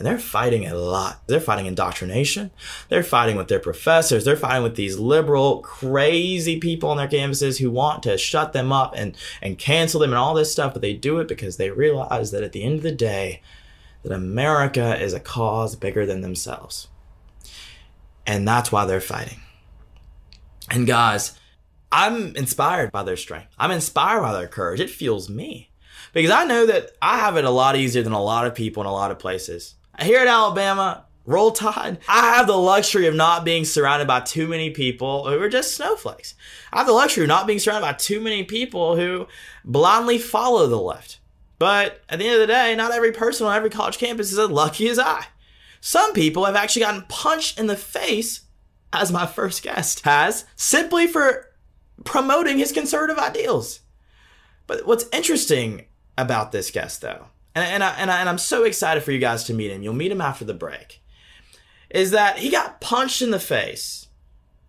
And 0.00 0.06
they're 0.06 0.18
fighting 0.18 0.66
a 0.66 0.74
lot. 0.74 1.20
They're 1.26 1.40
fighting 1.40 1.66
indoctrination. 1.66 2.52
They're 2.88 3.02
fighting 3.02 3.36
with 3.36 3.48
their 3.48 3.58
professors. 3.58 4.24
They're 4.24 4.34
fighting 4.34 4.62
with 4.62 4.74
these 4.74 4.98
liberal, 4.98 5.58
crazy 5.58 6.58
people 6.58 6.88
on 6.88 6.96
their 6.96 7.06
campuses 7.06 7.60
who 7.60 7.70
want 7.70 8.02
to 8.04 8.16
shut 8.16 8.54
them 8.54 8.72
up 8.72 8.94
and, 8.96 9.14
and 9.42 9.58
cancel 9.58 10.00
them 10.00 10.12
and 10.12 10.18
all 10.18 10.32
this 10.32 10.50
stuff. 10.50 10.72
But 10.72 10.80
they 10.80 10.94
do 10.94 11.18
it 11.18 11.28
because 11.28 11.58
they 11.58 11.68
realize 11.68 12.30
that 12.30 12.42
at 12.42 12.52
the 12.52 12.62
end 12.62 12.76
of 12.76 12.82
the 12.82 12.92
day, 12.92 13.42
that 14.02 14.10
America 14.10 14.98
is 14.98 15.12
a 15.12 15.20
cause 15.20 15.76
bigger 15.76 16.06
than 16.06 16.22
themselves. 16.22 16.88
And 18.26 18.48
that's 18.48 18.72
why 18.72 18.86
they're 18.86 19.02
fighting. 19.02 19.42
And 20.70 20.86
guys, 20.86 21.38
I'm 21.92 22.34
inspired 22.36 22.90
by 22.90 23.02
their 23.02 23.18
strength. 23.18 23.48
I'm 23.58 23.70
inspired 23.70 24.22
by 24.22 24.32
their 24.32 24.48
courage. 24.48 24.80
It 24.80 24.88
fuels 24.88 25.28
me 25.28 25.68
because 26.14 26.30
I 26.30 26.46
know 26.46 26.64
that 26.64 26.92
I 27.02 27.18
have 27.18 27.36
it 27.36 27.44
a 27.44 27.50
lot 27.50 27.76
easier 27.76 28.02
than 28.02 28.14
a 28.14 28.22
lot 28.22 28.46
of 28.46 28.54
people 28.54 28.82
in 28.82 28.86
a 28.86 28.92
lot 28.92 29.10
of 29.10 29.18
places. 29.18 29.74
Here 30.02 30.20
at 30.20 30.28
Alabama, 30.28 31.04
Roll 31.26 31.50
Tide, 31.50 31.98
I 32.08 32.34
have 32.36 32.46
the 32.46 32.56
luxury 32.56 33.06
of 33.06 33.14
not 33.14 33.44
being 33.44 33.66
surrounded 33.66 34.08
by 34.08 34.20
too 34.20 34.48
many 34.48 34.70
people 34.70 35.28
who 35.28 35.38
are 35.40 35.48
just 35.48 35.74
snowflakes. 35.74 36.34
I 36.72 36.78
have 36.78 36.86
the 36.86 36.94
luxury 36.94 37.24
of 37.24 37.28
not 37.28 37.46
being 37.46 37.58
surrounded 37.58 37.86
by 37.86 37.92
too 37.92 38.20
many 38.20 38.42
people 38.44 38.96
who 38.96 39.26
blindly 39.64 40.16
follow 40.16 40.66
the 40.66 40.80
left. 40.80 41.18
But 41.58 42.00
at 42.08 42.18
the 42.18 42.24
end 42.24 42.34
of 42.34 42.40
the 42.40 42.46
day, 42.46 42.74
not 42.74 42.92
every 42.92 43.12
person 43.12 43.46
on 43.46 43.54
every 43.54 43.68
college 43.68 43.98
campus 43.98 44.32
is 44.32 44.38
as 44.38 44.48
lucky 44.48 44.88
as 44.88 44.98
I. 44.98 45.26
Some 45.82 46.14
people 46.14 46.46
have 46.46 46.56
actually 46.56 46.82
gotten 46.82 47.04
punched 47.08 47.58
in 47.58 47.66
the 47.66 47.76
face, 47.76 48.42
as 48.92 49.12
my 49.12 49.26
first 49.26 49.62
guest 49.62 50.00
has, 50.06 50.46
simply 50.56 51.06
for 51.06 51.52
promoting 52.04 52.58
his 52.58 52.72
conservative 52.72 53.18
ideals. 53.18 53.80
But 54.66 54.86
what's 54.86 55.06
interesting 55.12 55.84
about 56.16 56.52
this 56.52 56.70
guest, 56.70 57.02
though, 57.02 57.26
and, 57.54 57.64
and, 57.64 57.84
I, 57.84 57.90
and, 57.94 58.10
I, 58.10 58.20
and 58.20 58.28
I'm 58.28 58.38
so 58.38 58.64
excited 58.64 59.02
for 59.02 59.12
you 59.12 59.18
guys 59.18 59.44
to 59.44 59.54
meet 59.54 59.70
him, 59.70 59.82
you'll 59.82 59.94
meet 59.94 60.12
him 60.12 60.20
after 60.20 60.44
the 60.44 60.54
break, 60.54 61.02
is 61.90 62.12
that 62.12 62.38
he 62.38 62.50
got 62.50 62.80
punched 62.80 63.22
in 63.22 63.30
the 63.30 63.40
face, 63.40 64.08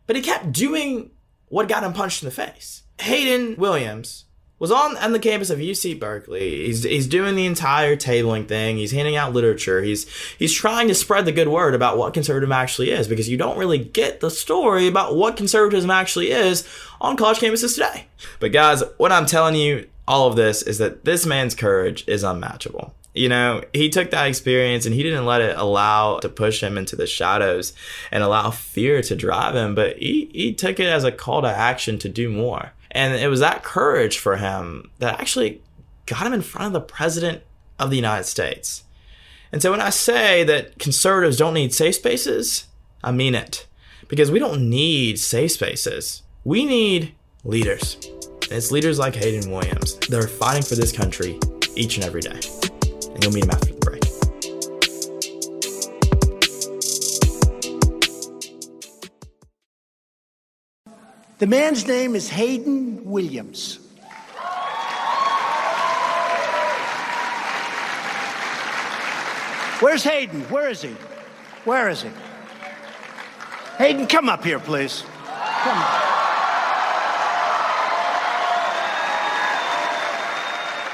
but 0.08 0.16
he 0.16 0.22
kept 0.22 0.52
doing 0.52 1.12
what 1.50 1.68
got 1.68 1.84
him 1.84 1.94
punched 1.94 2.24
in 2.24 2.28
the 2.28 2.36
face. 2.36 2.84
Hayden 3.00 3.56
Williams 3.58 4.26
was 4.62 4.72
on, 4.72 4.96
on 4.98 5.12
the 5.12 5.18
campus 5.18 5.50
of 5.50 5.58
UC 5.58 6.00
Berkeley. 6.00 6.68
He's, 6.68 6.84
he's 6.84 7.08
doing 7.08 7.36
the 7.36 7.48
entire 7.48 7.96
tabling 7.96 8.48
thing. 8.48 8.78
He's 8.78 8.92
handing 8.92 9.16
out 9.16 9.34
literature. 9.34 9.82
He's 9.82 10.08
he's 10.38 10.54
trying 10.54 10.88
to 10.88 10.94
spread 10.94 11.26
the 11.26 11.32
good 11.32 11.48
word 11.48 11.74
about 11.74 11.98
what 11.98 12.14
conservatism 12.14 12.52
actually 12.52 12.92
is 12.92 13.08
because 13.08 13.28
you 13.28 13.38
don't 13.38 13.58
really 13.58 13.80
get 13.80 14.20
the 14.20 14.30
story 14.30 14.86
about 14.86 15.16
what 15.16 15.36
conservatism 15.36 15.90
actually 15.90 16.30
is 16.30 16.68
on 17.02 17.18
college 17.18 17.40
campuses 17.40 17.74
today. 17.74 18.06
But 18.40 18.52
guys, 18.52 18.84
what 18.98 19.12
I'm 19.12 19.26
telling 19.26 19.56
you, 19.56 19.90
all 20.08 20.28
of 20.28 20.36
this 20.36 20.62
is 20.62 20.78
that 20.80 21.06
this 21.06 21.26
man's 21.26 21.56
courage 21.56 22.08
is 22.08 22.24
unmatchable. 22.24 22.94
You 23.14 23.28
know, 23.28 23.62
he 23.74 23.90
took 23.90 24.12
that 24.12 24.28
experience 24.28 24.86
and 24.86 24.96
he 24.96 25.04
didn't 25.04 25.26
let 25.26 25.42
it 25.42 25.58
allow 25.58 26.20
to 26.20 26.30
push 26.30 26.64
him 26.64 26.78
into 26.78 26.96
the 26.96 27.08
shadows 27.08 27.74
and 28.10 28.24
allow 28.24 28.52
fear 28.52 29.02
to 29.02 29.16
drive 29.16 29.54
him, 29.54 29.76
but 29.76 29.98
he, 29.98 30.30
he 30.34 30.54
took 30.54 30.80
it 30.80 30.88
as 30.88 31.04
a 31.04 31.12
call 31.12 31.42
to 31.42 31.50
action 31.50 32.00
to 32.00 32.10
do 32.10 32.30
more. 32.30 32.72
And 32.90 33.14
it 33.16 33.28
was 33.28 33.42
that 33.42 33.64
courage 33.64 34.18
for 34.18 34.38
him 34.38 34.92
that 35.00 35.20
actually 35.20 35.62
got 36.06 36.26
him 36.26 36.34
in 36.34 36.42
front 36.42 36.68
of 36.68 36.74
the 36.74 36.82
president 36.82 37.44
of 37.80 37.90
the 37.90 37.96
United 37.98 38.26
States. 38.26 38.84
And 39.52 39.62
so 39.62 39.72
when 39.72 39.82
I 39.82 39.90
say 39.90 40.46
that 40.46 40.80
conservatives 40.80 41.38
don't 41.38 41.54
need 41.54 41.74
safe 41.74 41.96
spaces, 41.96 42.68
I 43.04 43.12
mean 43.12 43.36
it. 43.36 43.68
Because 44.08 44.32
we 44.32 44.40
don't 44.40 44.70
need 44.70 45.20
safe 45.20 45.52
spaces. 45.52 46.24
We 46.44 46.66
need 46.66 47.14
leaders. 47.44 47.98
It's 48.54 48.70
leaders 48.70 49.00
like 49.00 49.16
Hayden 49.16 49.50
Williams 49.50 49.96
that 50.10 50.22
are 50.22 50.28
fighting 50.28 50.62
for 50.62 50.76
this 50.76 50.92
country 50.92 51.40
each 51.78 51.96
and 51.96 52.04
every 52.04 52.20
day. 52.20 52.38
And 53.14 53.24
you'll 53.24 53.32
meet 53.32 53.46
him 53.46 53.52
after 53.52 53.74
the 53.74 53.80
break. 53.80 54.02
The 61.38 61.48
man's 61.48 61.88
name 61.88 62.14
is 62.14 62.28
Hayden 62.28 63.06
Williams. 63.06 63.80
Where's 69.80 70.04
Hayden? 70.04 70.42
Where 70.50 70.70
is 70.70 70.82
he? 70.82 70.94
Where 71.64 71.88
is 71.88 72.02
he? 72.02 72.10
Hayden, 73.78 74.08
come 74.08 74.28
up 74.28 74.44
here, 74.44 74.60
please. 74.60 75.06
Come. 75.64 76.01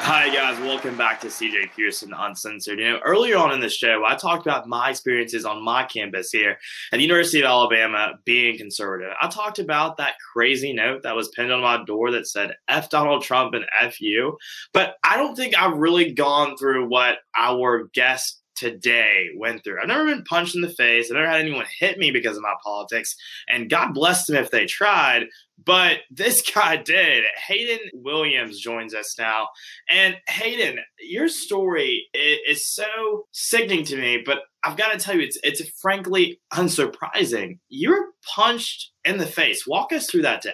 Hi, 0.09 0.33
guys. 0.33 0.57
Welcome 0.61 0.95
back 0.95 1.19
to 1.19 1.27
CJ 1.27 1.75
Pearson 1.75 2.13
Uncensored. 2.17 2.79
You 2.79 2.91
know, 2.91 2.99
earlier 3.03 3.35
on 3.35 3.51
in 3.51 3.59
the 3.59 3.67
show, 3.67 4.05
I 4.07 4.15
talked 4.15 4.45
about 4.45 4.65
my 4.65 4.89
experiences 4.89 5.43
on 5.43 5.61
my 5.61 5.83
campus 5.83 6.31
here 6.31 6.51
at 6.93 6.95
the 6.95 7.01
University 7.01 7.41
of 7.41 7.47
Alabama 7.47 8.13
being 8.23 8.57
conservative. 8.57 9.11
I 9.21 9.27
talked 9.27 9.59
about 9.59 9.97
that 9.97 10.13
crazy 10.31 10.71
note 10.71 11.03
that 11.03 11.13
was 11.13 11.27
pinned 11.35 11.51
on 11.51 11.61
my 11.61 11.83
door 11.83 12.11
that 12.11 12.25
said 12.25 12.55
F 12.69 12.89
Donald 12.89 13.23
Trump 13.23 13.53
and 13.53 13.65
F 13.81 13.99
you. 13.99 14.37
But 14.71 14.95
I 15.03 15.17
don't 15.17 15.35
think 15.35 15.57
I've 15.57 15.77
really 15.77 16.13
gone 16.13 16.55
through 16.55 16.87
what 16.87 17.17
our 17.35 17.89
guest 17.93 18.41
today 18.57 19.27
went 19.35 19.63
through. 19.63 19.79
I've 19.81 19.87
never 19.87 20.05
been 20.05 20.23
punched 20.23 20.55
in 20.55 20.61
the 20.61 20.69
face. 20.69 21.09
I've 21.09 21.15
never 21.15 21.29
had 21.29 21.41
anyone 21.41 21.65
hit 21.79 21.97
me 21.97 22.11
because 22.11 22.37
of 22.37 22.43
my 22.43 22.55
politics. 22.63 23.15
And 23.47 23.69
God 23.69 23.93
bless 23.93 24.25
them 24.25 24.35
if 24.35 24.51
they 24.51 24.65
tried. 24.65 25.27
But 25.63 25.99
this 26.11 26.41
guy 26.53 26.77
did. 26.77 27.23
Hayden 27.47 27.79
Williams 27.93 28.59
joins 28.59 28.93
us 28.93 29.15
now. 29.17 29.49
And 29.89 30.17
Hayden, 30.27 30.79
your 30.99 31.27
story 31.27 32.07
is 32.13 32.67
so 32.67 33.25
sickening 33.31 33.85
to 33.85 33.97
me, 33.97 34.21
but 34.25 34.39
I've 34.63 34.77
got 34.77 34.91
to 34.91 34.97
tell 34.97 35.15
you, 35.15 35.21
it's 35.21 35.37
it's 35.43 35.61
frankly 35.79 36.41
unsurprising. 36.53 37.59
You 37.69 37.91
were 37.91 38.05
punched 38.35 38.91
in 39.05 39.17
the 39.17 39.25
face. 39.25 39.65
Walk 39.65 39.93
us 39.93 40.09
through 40.09 40.23
that 40.23 40.41
day. 40.41 40.51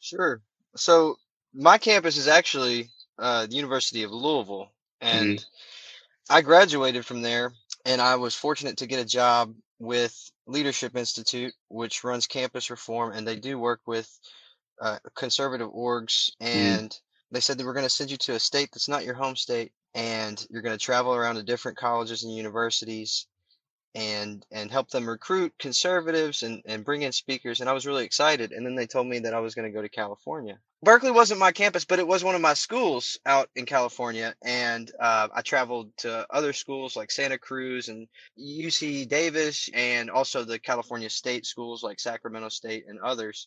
Sure. 0.00 0.40
So 0.74 1.16
my 1.52 1.78
campus 1.78 2.16
is 2.16 2.28
actually 2.28 2.88
uh, 3.18 3.46
the 3.46 3.54
University 3.54 4.02
of 4.04 4.10
Louisville, 4.10 4.70
and 5.00 5.38
mm-hmm. 5.38 5.44
I 6.32 6.40
graduated 6.40 7.04
from 7.04 7.20
there 7.20 7.52
and 7.84 8.00
I 8.00 8.16
was 8.16 8.34
fortunate 8.34 8.78
to 8.78 8.86
get 8.86 9.00
a 9.00 9.04
job 9.04 9.54
with 9.78 10.16
Leadership 10.46 10.96
Institute, 10.96 11.52
which 11.68 12.04
runs 12.04 12.26
campus 12.26 12.70
reform, 12.70 13.12
and 13.12 13.28
they 13.28 13.36
do 13.36 13.58
work 13.58 13.80
with 13.86 14.08
uh, 14.80 14.96
conservative 15.14 15.68
orgs. 15.68 16.30
Mm. 16.40 16.46
And 16.46 16.90
mm. 16.90 17.00
they 17.32 17.40
said 17.40 17.58
they 17.58 17.64
were 17.64 17.74
going 17.74 17.84
to 17.84 17.90
send 17.90 18.10
you 18.10 18.16
to 18.16 18.34
a 18.34 18.38
state 18.40 18.70
that's 18.72 18.88
not 18.88 19.04
your 19.04 19.14
home 19.14 19.36
state, 19.36 19.72
and 19.94 20.42
you're 20.48 20.62
going 20.62 20.76
to 20.76 20.82
travel 20.82 21.14
around 21.14 21.34
to 21.34 21.42
different 21.42 21.76
colleges 21.76 22.24
and 22.24 22.34
universities 22.34 23.26
and 23.94 24.44
and 24.50 24.70
help 24.70 24.88
them 24.90 25.08
recruit 25.08 25.52
conservatives 25.58 26.42
and 26.42 26.62
and 26.66 26.84
bring 26.84 27.02
in 27.02 27.12
speakers 27.12 27.60
and 27.60 27.68
I 27.68 27.72
was 27.72 27.86
really 27.86 28.04
excited 28.04 28.52
and 28.52 28.64
then 28.64 28.74
they 28.74 28.86
told 28.86 29.06
me 29.06 29.20
that 29.20 29.34
I 29.34 29.40
was 29.40 29.54
going 29.54 29.70
to 29.70 29.74
go 29.74 29.82
to 29.82 29.88
California. 29.88 30.58
Berkeley 30.82 31.10
wasn't 31.10 31.40
my 31.40 31.52
campus 31.52 31.84
but 31.84 31.98
it 31.98 32.06
was 32.06 32.24
one 32.24 32.34
of 32.34 32.40
my 32.40 32.54
schools 32.54 33.18
out 33.26 33.50
in 33.54 33.66
California 33.66 34.34
and 34.42 34.90
uh, 34.98 35.28
I 35.34 35.42
traveled 35.42 35.96
to 35.98 36.26
other 36.30 36.52
schools 36.52 36.96
like 36.96 37.10
Santa 37.10 37.38
Cruz 37.38 37.88
and 37.88 38.08
UC 38.38 39.08
Davis 39.08 39.68
and 39.74 40.10
also 40.10 40.44
the 40.44 40.58
California 40.58 41.10
state 41.10 41.44
schools 41.44 41.82
like 41.82 42.00
Sacramento 42.00 42.48
State 42.48 42.84
and 42.88 42.98
others 43.00 43.46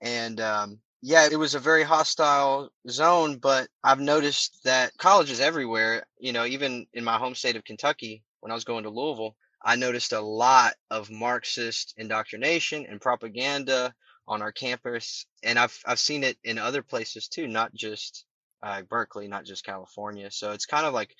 and 0.00 0.40
um, 0.40 0.78
yeah, 1.06 1.28
it 1.30 1.36
was 1.36 1.54
a 1.54 1.58
very 1.60 1.82
hostile 1.82 2.70
zone, 2.88 3.36
but 3.36 3.68
I've 3.82 4.00
noticed 4.00 4.64
that 4.64 4.96
colleges 4.96 5.38
everywhere, 5.38 6.06
you 6.18 6.32
know, 6.32 6.46
even 6.46 6.86
in 6.94 7.04
my 7.04 7.18
home 7.18 7.34
state 7.34 7.56
of 7.56 7.64
Kentucky, 7.64 8.22
when 8.40 8.50
I 8.50 8.54
was 8.54 8.64
going 8.64 8.84
to 8.84 8.90
Louisville, 8.90 9.36
I 9.64 9.76
noticed 9.76 10.12
a 10.12 10.20
lot 10.20 10.74
of 10.90 11.10
Marxist 11.10 11.94
indoctrination 11.96 12.86
and 12.86 13.00
propaganda 13.00 13.94
on 14.28 14.42
our 14.42 14.52
campus, 14.52 15.26
and 15.42 15.58
I've 15.58 15.78
I've 15.86 15.98
seen 15.98 16.22
it 16.22 16.38
in 16.44 16.58
other 16.58 16.82
places 16.82 17.28
too, 17.28 17.48
not 17.48 17.74
just 17.74 18.26
uh, 18.62 18.82
Berkeley, 18.82 19.28
not 19.28 19.44
just 19.44 19.64
California. 19.64 20.30
So 20.30 20.52
it's 20.52 20.66
kind 20.66 20.86
of 20.86 20.94
like 20.94 21.14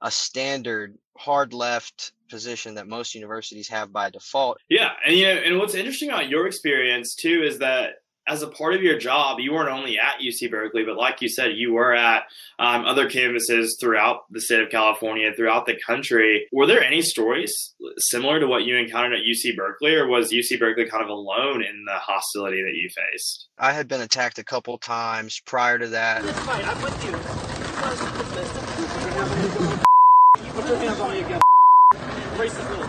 a 0.00 0.10
standard 0.10 0.96
hard 1.16 1.52
left 1.52 2.12
position 2.30 2.74
that 2.74 2.86
most 2.86 3.14
universities 3.14 3.68
have 3.68 3.92
by 3.92 4.10
default. 4.10 4.58
Yeah, 4.68 4.92
and 5.04 5.16
you 5.16 5.24
know, 5.24 5.40
and 5.44 5.58
what's 5.58 5.74
interesting 5.74 6.10
about 6.10 6.28
your 6.28 6.46
experience 6.46 7.14
too 7.14 7.42
is 7.42 7.58
that 7.58 7.94
as 8.28 8.42
a 8.42 8.46
part 8.46 8.74
of 8.74 8.82
your 8.82 8.98
job, 8.98 9.40
you 9.40 9.52
weren't 9.52 9.70
only 9.70 9.98
at 9.98 10.20
UC 10.20 10.50
Berkeley, 10.50 10.84
but 10.84 10.96
like 10.96 11.22
you 11.22 11.28
said, 11.28 11.56
you 11.56 11.72
were 11.72 11.94
at 11.94 12.24
um, 12.58 12.84
other 12.84 13.08
campuses 13.08 13.70
throughout 13.80 14.30
the 14.30 14.40
state 14.40 14.60
of 14.60 14.70
California, 14.70 15.32
throughout 15.34 15.64
the 15.66 15.74
country. 15.74 16.46
Were 16.52 16.66
there 16.66 16.82
any 16.82 17.00
stories 17.00 17.74
similar 17.96 18.38
to 18.38 18.46
what 18.46 18.64
you 18.64 18.76
encountered 18.76 19.14
at 19.14 19.24
UC 19.24 19.56
Berkeley, 19.56 19.94
or 19.94 20.06
was 20.06 20.30
UC 20.30 20.58
Berkeley 20.58 20.84
kind 20.86 21.02
of 21.02 21.08
alone 21.08 21.64
in 21.64 21.86
the 21.86 21.94
hostility 21.94 22.62
that 22.62 22.74
you 22.74 22.90
faced? 22.90 23.46
I 23.58 23.72
had 23.72 23.88
been 23.88 24.02
attacked 24.02 24.38
a 24.38 24.44
couple 24.44 24.76
times 24.76 25.40
prior 25.46 25.78
to 25.78 25.88
that. 25.88 26.22
I'm 26.22 26.82
with 26.82 27.04
you. 27.04 27.12
Put 30.52 30.66
your 30.66 30.76
hands 30.76 31.00
on 31.00 31.10
me 31.12 31.20
again. 31.20 31.40
Racist 32.36 32.87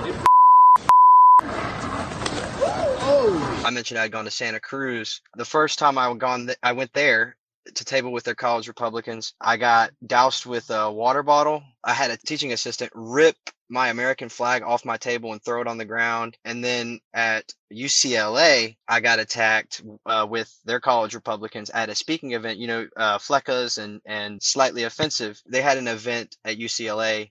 I 3.63 3.72
mentioned 3.72 4.00
I'd 4.00 4.12
gone 4.12 4.25
to 4.25 4.32
Santa 4.32 4.60
Cruz. 4.60 5.22
The 5.36 5.46
first 5.46 5.80
time 5.80 5.98
I 5.98 6.14
gone, 6.16 6.48
th- 6.48 6.57
I 6.64 6.74
went 6.74 6.94
there 6.94 7.36
to 7.75 7.86
table 7.86 8.12
with 8.12 8.24
their 8.24 8.36
college 8.36 8.68
Republicans. 8.68 9.33
I 9.40 9.57
got 9.57 9.92
doused 10.05 10.46
with 10.46 10.70
a 10.70 10.92
water 10.92 11.24
bottle. 11.24 11.64
I 11.83 11.94
had 11.94 12.12
a 12.12 12.18
teaching 12.18 12.53
assistant 12.53 12.92
rip 12.96 13.36
my 13.70 13.90
American 13.90 14.29
flag 14.29 14.64
off 14.64 14.83
my 14.83 14.98
table 14.98 15.31
and 15.31 15.44
throw 15.44 15.62
it 15.62 15.68
on 15.68 15.77
the 15.77 15.86
ground. 15.86 16.38
And 16.44 16.64
then 16.64 17.00
at 17.14 17.53
UCLA, 17.72 18.77
I 18.88 19.00
got 19.00 19.20
attacked 19.20 19.83
uh, 20.05 20.25
with 20.27 20.51
their 20.66 20.79
college 20.79 21.14
Republicans 21.14 21.70
at 21.70 21.90
a 21.90 21.96
speaking 21.96 22.31
event. 22.31 22.57
You 22.57 22.68
know, 22.68 22.88
uh, 22.98 23.20
Flecka's 23.20 23.77
and 23.77 24.01
and 24.05 24.42
slightly 24.42 24.83
offensive. 24.83 25.40
They 25.46 25.62
had 25.62 25.77
an 25.77 25.88
event 25.88 26.36
at 26.44 26.57
UCLA 26.57 27.29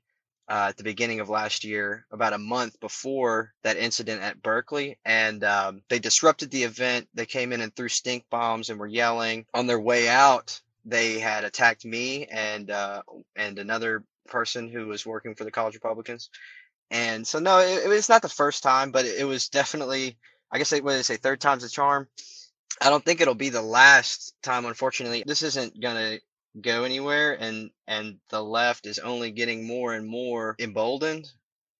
uh, 0.48 0.66
at 0.70 0.76
the 0.76 0.84
beginning 0.84 1.20
of 1.20 1.28
last 1.28 1.64
year, 1.64 2.06
about 2.11 2.32
a 2.32 2.38
month 2.38 2.80
before 2.80 3.52
that 3.62 3.76
incident 3.76 4.22
at 4.22 4.42
Berkeley. 4.42 4.98
And 5.04 5.44
um, 5.44 5.82
they 5.88 5.98
disrupted 5.98 6.50
the 6.50 6.64
event. 6.64 7.08
They 7.14 7.26
came 7.26 7.52
in 7.52 7.61
and 7.61 7.74
threw 7.74 7.88
stink 7.88 8.24
bombs 8.30 8.70
and 8.70 8.78
were 8.78 8.87
yelling. 8.87 9.46
On 9.52 9.66
their 9.66 9.80
way 9.80 10.08
out, 10.08 10.61
they 10.84 11.18
had 11.18 11.44
attacked 11.44 11.84
me 11.84 12.26
and 12.26 12.70
uh, 12.70 13.02
and 13.37 13.58
another 13.58 14.04
person 14.28 14.68
who 14.68 14.87
was 14.87 15.04
working 15.04 15.34
for 15.34 15.44
the 15.44 15.50
college 15.50 15.74
Republicans. 15.74 16.30
And 16.90 17.26
so, 17.26 17.38
no, 17.38 17.58
it, 17.58 17.84
it 17.84 17.88
was 17.88 18.08
not 18.08 18.22
the 18.22 18.28
first 18.28 18.62
time, 18.62 18.90
but 18.90 19.04
it, 19.04 19.20
it 19.20 19.24
was 19.24 19.48
definitely, 19.48 20.16
I 20.50 20.58
guess, 20.58 20.70
they, 20.70 20.80
what 20.80 20.92
they 20.92 21.02
say, 21.02 21.16
third 21.16 21.40
time's 21.40 21.64
a 21.64 21.68
charm. 21.68 22.08
I 22.80 22.90
don't 22.90 23.04
think 23.04 23.20
it'll 23.20 23.34
be 23.34 23.50
the 23.50 23.62
last 23.62 24.34
time, 24.42 24.64
unfortunately. 24.64 25.24
This 25.26 25.42
isn't 25.42 25.80
going 25.80 25.96
to 25.96 26.20
go 26.61 26.84
anywhere 26.84 27.37
and 27.40 27.70
and 27.87 28.16
the 28.30 28.42
left 28.42 28.87
is 28.87 28.98
only 28.98 29.30
getting 29.30 29.66
more 29.66 29.94
and 29.94 30.06
more 30.06 30.56
emboldened 30.58 31.26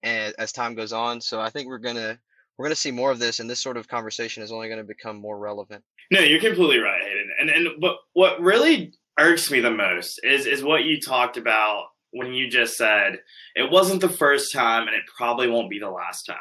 and 0.03 0.35
as 0.39 0.53
time 0.53 0.75
goes 0.75 0.93
on 0.93 1.21
so 1.21 1.41
i 1.41 1.51
think 1.51 1.67
we're 1.67 1.79
going 1.79 1.97
to 1.97 2.19
we're 2.59 2.65
going 2.65 2.75
to 2.75 2.81
see 2.81 2.91
more 2.91 3.13
of 3.13 3.21
this 3.21 3.39
and 3.39 3.49
this 3.49 3.63
sort 3.63 3.77
of 3.77 3.89
conversation 3.89 4.43
is 4.43 4.51
only 4.53 4.69
going 4.69 4.81
to 4.81 4.85
become 4.85 5.17
more 5.17 5.39
relevant. 5.39 5.85
No 6.11 6.21
you're 6.21 6.41
completely 6.41 6.79
right 6.79 7.01
hayden 7.01 7.31
and 7.41 7.51
and 7.51 7.69
but 7.81 7.97
what 8.13 8.41
really 8.41 8.93
irks 9.19 9.51
me 9.51 9.61
the 9.61 9.71
most 9.71 10.21
is 10.25 10.47
is 10.47 10.63
what 10.63 10.85
you 10.85 11.01
talked 11.01 11.37
about 11.37 11.87
when 12.11 12.33
you 12.33 12.49
just 12.49 12.77
said 12.77 13.21
it 13.55 13.71
wasn't 13.71 14.01
the 14.01 14.09
first 14.09 14.53
time 14.53 14.89
and 14.89 14.97
it 14.97 15.03
probably 15.17 15.49
won't 15.49 15.71
be 15.71 15.79
the 15.79 15.91
last 15.91 16.25
time. 16.25 16.37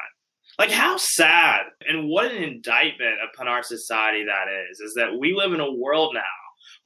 Like 0.58 0.70
how 0.70 0.96
sad 0.96 1.66
and 1.86 2.08
what 2.08 2.32
an 2.32 2.42
indictment 2.42 3.16
upon 3.32 3.46
our 3.46 3.62
society 3.62 4.24
that 4.24 4.46
is 4.70 4.80
is 4.80 4.94
that 4.96 5.16
we 5.18 5.34
live 5.34 5.52
in 5.52 5.60
a 5.60 5.72
world 5.72 6.14
now 6.14 6.22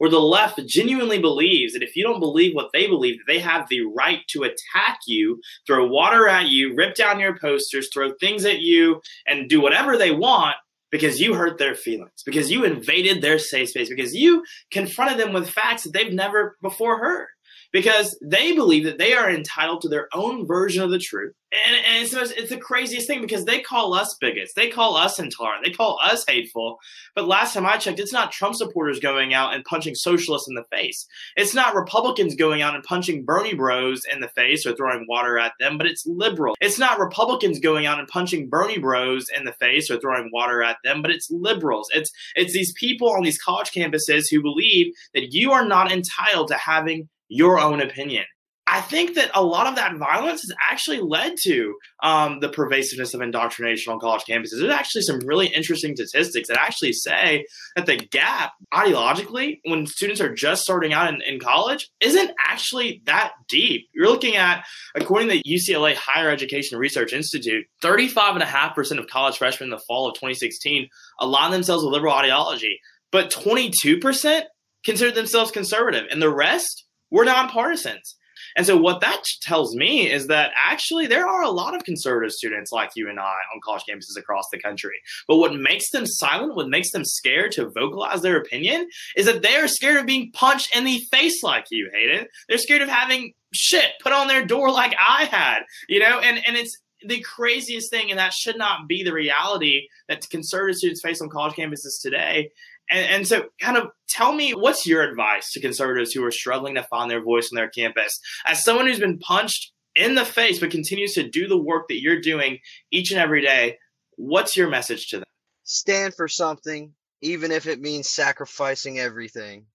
where 0.02 0.10
the 0.10 0.18
left 0.18 0.58
genuinely 0.66 1.20
believes 1.20 1.74
that 1.74 1.82
if 1.84 1.94
you 1.94 2.02
don't 2.02 2.18
believe 2.18 2.56
what 2.56 2.70
they 2.72 2.88
believe, 2.88 3.20
they 3.28 3.38
have 3.38 3.68
the 3.68 3.82
right 3.82 4.18
to 4.26 4.42
attack 4.42 4.98
you, 5.06 5.40
throw 5.64 5.86
water 5.86 6.26
at 6.26 6.48
you, 6.48 6.74
rip 6.74 6.96
down 6.96 7.20
your 7.20 7.38
posters, 7.38 7.88
throw 7.94 8.12
things 8.14 8.44
at 8.44 8.58
you, 8.58 9.00
and 9.28 9.48
do 9.48 9.60
whatever 9.60 9.96
they 9.96 10.10
want 10.10 10.56
because 10.90 11.20
you 11.20 11.34
hurt 11.34 11.56
their 11.56 11.76
feelings, 11.76 12.24
because 12.26 12.50
you 12.50 12.64
invaded 12.64 13.22
their 13.22 13.38
safe 13.38 13.68
space, 13.68 13.88
because 13.88 14.12
you 14.12 14.42
confronted 14.72 15.20
them 15.20 15.32
with 15.32 15.48
facts 15.48 15.84
that 15.84 15.92
they've 15.92 16.12
never 16.12 16.56
before 16.60 16.98
heard 16.98 17.28
because 17.72 18.18
they 18.22 18.52
believe 18.52 18.84
that 18.84 18.98
they 18.98 19.14
are 19.14 19.30
entitled 19.30 19.80
to 19.82 19.88
their 19.88 20.08
own 20.14 20.46
version 20.46 20.82
of 20.82 20.90
the 20.90 20.98
truth. 20.98 21.34
And, 21.52 21.76
and 21.76 22.02
it's, 22.02 22.14
it's 22.14 22.48
the 22.48 22.56
craziest 22.56 23.06
thing 23.06 23.20
because 23.20 23.44
they 23.44 23.60
call 23.60 23.92
us 23.92 24.16
bigots, 24.18 24.54
they 24.54 24.70
call 24.70 24.96
us 24.96 25.18
intolerant, 25.18 25.64
they 25.64 25.70
call 25.70 25.98
us 26.02 26.24
hateful. 26.26 26.78
But 27.14 27.28
last 27.28 27.52
time 27.52 27.66
I 27.66 27.76
checked, 27.76 27.98
it's 27.98 28.12
not 28.12 28.32
Trump 28.32 28.54
supporters 28.54 29.00
going 29.00 29.34
out 29.34 29.54
and 29.54 29.64
punching 29.64 29.94
socialists 29.94 30.48
in 30.48 30.54
the 30.54 30.64
face. 30.64 31.06
It's 31.36 31.54
not 31.54 31.74
Republicans 31.74 32.36
going 32.36 32.62
out 32.62 32.74
and 32.74 32.84
punching 32.84 33.24
Bernie 33.26 33.54
bros 33.54 34.02
in 34.10 34.20
the 34.20 34.28
face 34.28 34.64
or 34.64 34.74
throwing 34.74 35.06
water 35.08 35.38
at 35.38 35.52
them, 35.60 35.76
but 35.76 35.86
it's 35.86 36.06
liberal. 36.06 36.54
It's 36.60 36.78
not 36.78 36.98
Republicans 36.98 37.58
going 37.58 37.84
out 37.84 37.98
and 37.98 38.08
punching 38.08 38.48
Bernie 38.48 38.78
bros 38.78 39.26
in 39.36 39.44
the 39.44 39.52
face 39.52 39.90
or 39.90 39.98
throwing 39.98 40.30
water 40.32 40.62
at 40.62 40.78
them, 40.84 41.02
but 41.02 41.10
it's 41.10 41.30
liberals. 41.30 41.90
It's 41.92 42.10
it's 42.34 42.54
these 42.54 42.72
people 42.72 43.10
on 43.10 43.22
these 43.22 43.40
college 43.40 43.72
campuses 43.72 44.24
who 44.30 44.40
believe 44.40 44.94
that 45.12 45.32
you 45.34 45.52
are 45.52 45.66
not 45.66 45.92
entitled 45.92 46.48
to 46.48 46.56
having 46.56 47.08
your 47.32 47.58
own 47.58 47.80
opinion. 47.80 48.24
I 48.72 48.80
think 48.80 49.16
that 49.16 49.30
a 49.34 49.42
lot 49.42 49.66
of 49.66 49.74
that 49.74 49.96
violence 49.96 50.42
has 50.42 50.54
actually 50.70 51.00
led 51.00 51.34
to 51.42 51.74
um, 52.02 52.40
the 52.40 52.48
pervasiveness 52.48 53.12
of 53.12 53.20
indoctrination 53.20 53.92
on 53.92 53.98
college 53.98 54.22
campuses. 54.22 54.60
There's 54.60 54.72
actually 54.72 55.02
some 55.02 55.18
really 55.18 55.48
interesting 55.48 55.94
statistics 55.96 56.48
that 56.48 56.58
actually 56.58 56.92
say 56.92 57.44
that 57.76 57.86
the 57.86 57.96
gap 57.96 58.52
ideologically, 58.72 59.60
when 59.64 59.86
students 59.86 60.20
are 60.20 60.32
just 60.32 60.62
starting 60.62 60.92
out 60.92 61.12
in, 61.12 61.20
in 61.22 61.40
college, 61.40 61.90
isn't 62.00 62.30
actually 62.48 63.02
that 63.06 63.32
deep. 63.48 63.88
You're 63.92 64.08
looking 64.08 64.36
at, 64.36 64.64
according 64.94 65.28
to 65.28 65.34
the 65.34 65.42
UCLA 65.42 65.94
Higher 65.94 66.30
Education 66.30 66.78
Research 66.78 67.12
Institute, 67.12 67.66
35.5% 67.82 68.98
of 68.98 69.06
college 69.08 69.36
freshmen 69.36 69.66
in 69.66 69.76
the 69.76 69.82
fall 69.86 70.08
of 70.08 70.14
2016 70.14 70.88
aligned 71.18 71.52
themselves 71.52 71.84
with 71.84 71.92
liberal 71.92 72.14
ideology, 72.14 72.78
but 73.10 73.30
22% 73.30 74.44
considered 74.84 75.14
themselves 75.14 75.50
conservative, 75.50 76.06
and 76.10 76.22
the 76.22 76.32
rest 76.32 76.81
We're 77.12 77.26
nonpartisans. 77.26 78.14
And 78.56 78.66
so 78.66 78.76
what 78.76 79.00
that 79.00 79.22
tells 79.42 79.76
me 79.76 80.10
is 80.10 80.26
that 80.26 80.50
actually 80.56 81.06
there 81.06 81.26
are 81.26 81.42
a 81.42 81.50
lot 81.50 81.74
of 81.74 81.84
conservative 81.84 82.32
students 82.32 82.72
like 82.72 82.90
you 82.96 83.08
and 83.08 83.20
I 83.20 83.22
on 83.22 83.60
college 83.62 83.82
campuses 83.88 84.18
across 84.18 84.44
the 84.50 84.58
country. 84.58 84.94
But 85.28 85.36
what 85.36 85.54
makes 85.54 85.90
them 85.90 86.06
silent, 86.06 86.56
what 86.56 86.68
makes 86.68 86.90
them 86.90 87.04
scared 87.04 87.52
to 87.52 87.70
vocalize 87.70 88.22
their 88.22 88.36
opinion 88.36 88.88
is 89.16 89.26
that 89.26 89.42
they 89.42 89.56
are 89.56 89.68
scared 89.68 89.98
of 89.98 90.06
being 90.06 90.32
punched 90.32 90.74
in 90.74 90.84
the 90.84 90.98
face 91.10 91.42
like 91.42 91.66
you, 91.70 91.90
Hayden. 91.92 92.26
They're 92.48 92.58
scared 92.58 92.82
of 92.82 92.88
having 92.88 93.32
shit 93.54 93.92
put 94.02 94.12
on 94.12 94.28
their 94.28 94.44
door 94.44 94.70
like 94.70 94.94
I 94.98 95.24
had, 95.24 95.60
you 95.88 96.00
know, 96.00 96.18
and, 96.18 96.42
and 96.46 96.56
it's 96.56 96.76
the 97.04 97.20
craziest 97.20 97.90
thing, 97.90 98.10
and 98.10 98.18
that 98.18 98.32
should 98.32 98.56
not 98.56 98.88
be 98.88 99.02
the 99.02 99.12
reality 99.12 99.88
that 100.08 100.28
conservative 100.30 100.76
students 100.76 101.02
face 101.02 101.20
on 101.20 101.28
college 101.28 101.54
campuses 101.54 102.00
today. 102.00 102.50
And, 102.90 103.06
and, 103.06 103.28
so, 103.28 103.44
kind 103.60 103.76
of 103.76 103.88
tell 104.08 104.32
me 104.32 104.52
what's 104.52 104.86
your 104.86 105.02
advice 105.02 105.50
to 105.52 105.60
conservatives 105.60 106.12
who 106.12 106.24
are 106.24 106.30
struggling 106.30 106.74
to 106.74 106.82
find 106.82 107.10
their 107.10 107.22
voice 107.22 107.50
on 107.52 107.56
their 107.56 107.68
campus? 107.68 108.18
As 108.44 108.64
someone 108.64 108.86
who's 108.86 109.00
been 109.00 109.18
punched 109.18 109.72
in 109.94 110.14
the 110.14 110.24
face 110.24 110.58
but 110.58 110.70
continues 110.70 111.14
to 111.14 111.28
do 111.28 111.48
the 111.48 111.60
work 111.60 111.88
that 111.88 112.00
you're 112.00 112.20
doing 112.20 112.58
each 112.90 113.10
and 113.10 113.20
every 113.20 113.42
day, 113.42 113.78
what's 114.16 114.56
your 114.56 114.68
message 114.68 115.08
to 115.08 115.18
them? 115.18 115.26
Stand 115.64 116.14
for 116.14 116.28
something, 116.28 116.92
even 117.20 117.50
if 117.50 117.66
it 117.66 117.80
means 117.80 118.08
sacrificing 118.08 118.98
everything. 118.98 119.66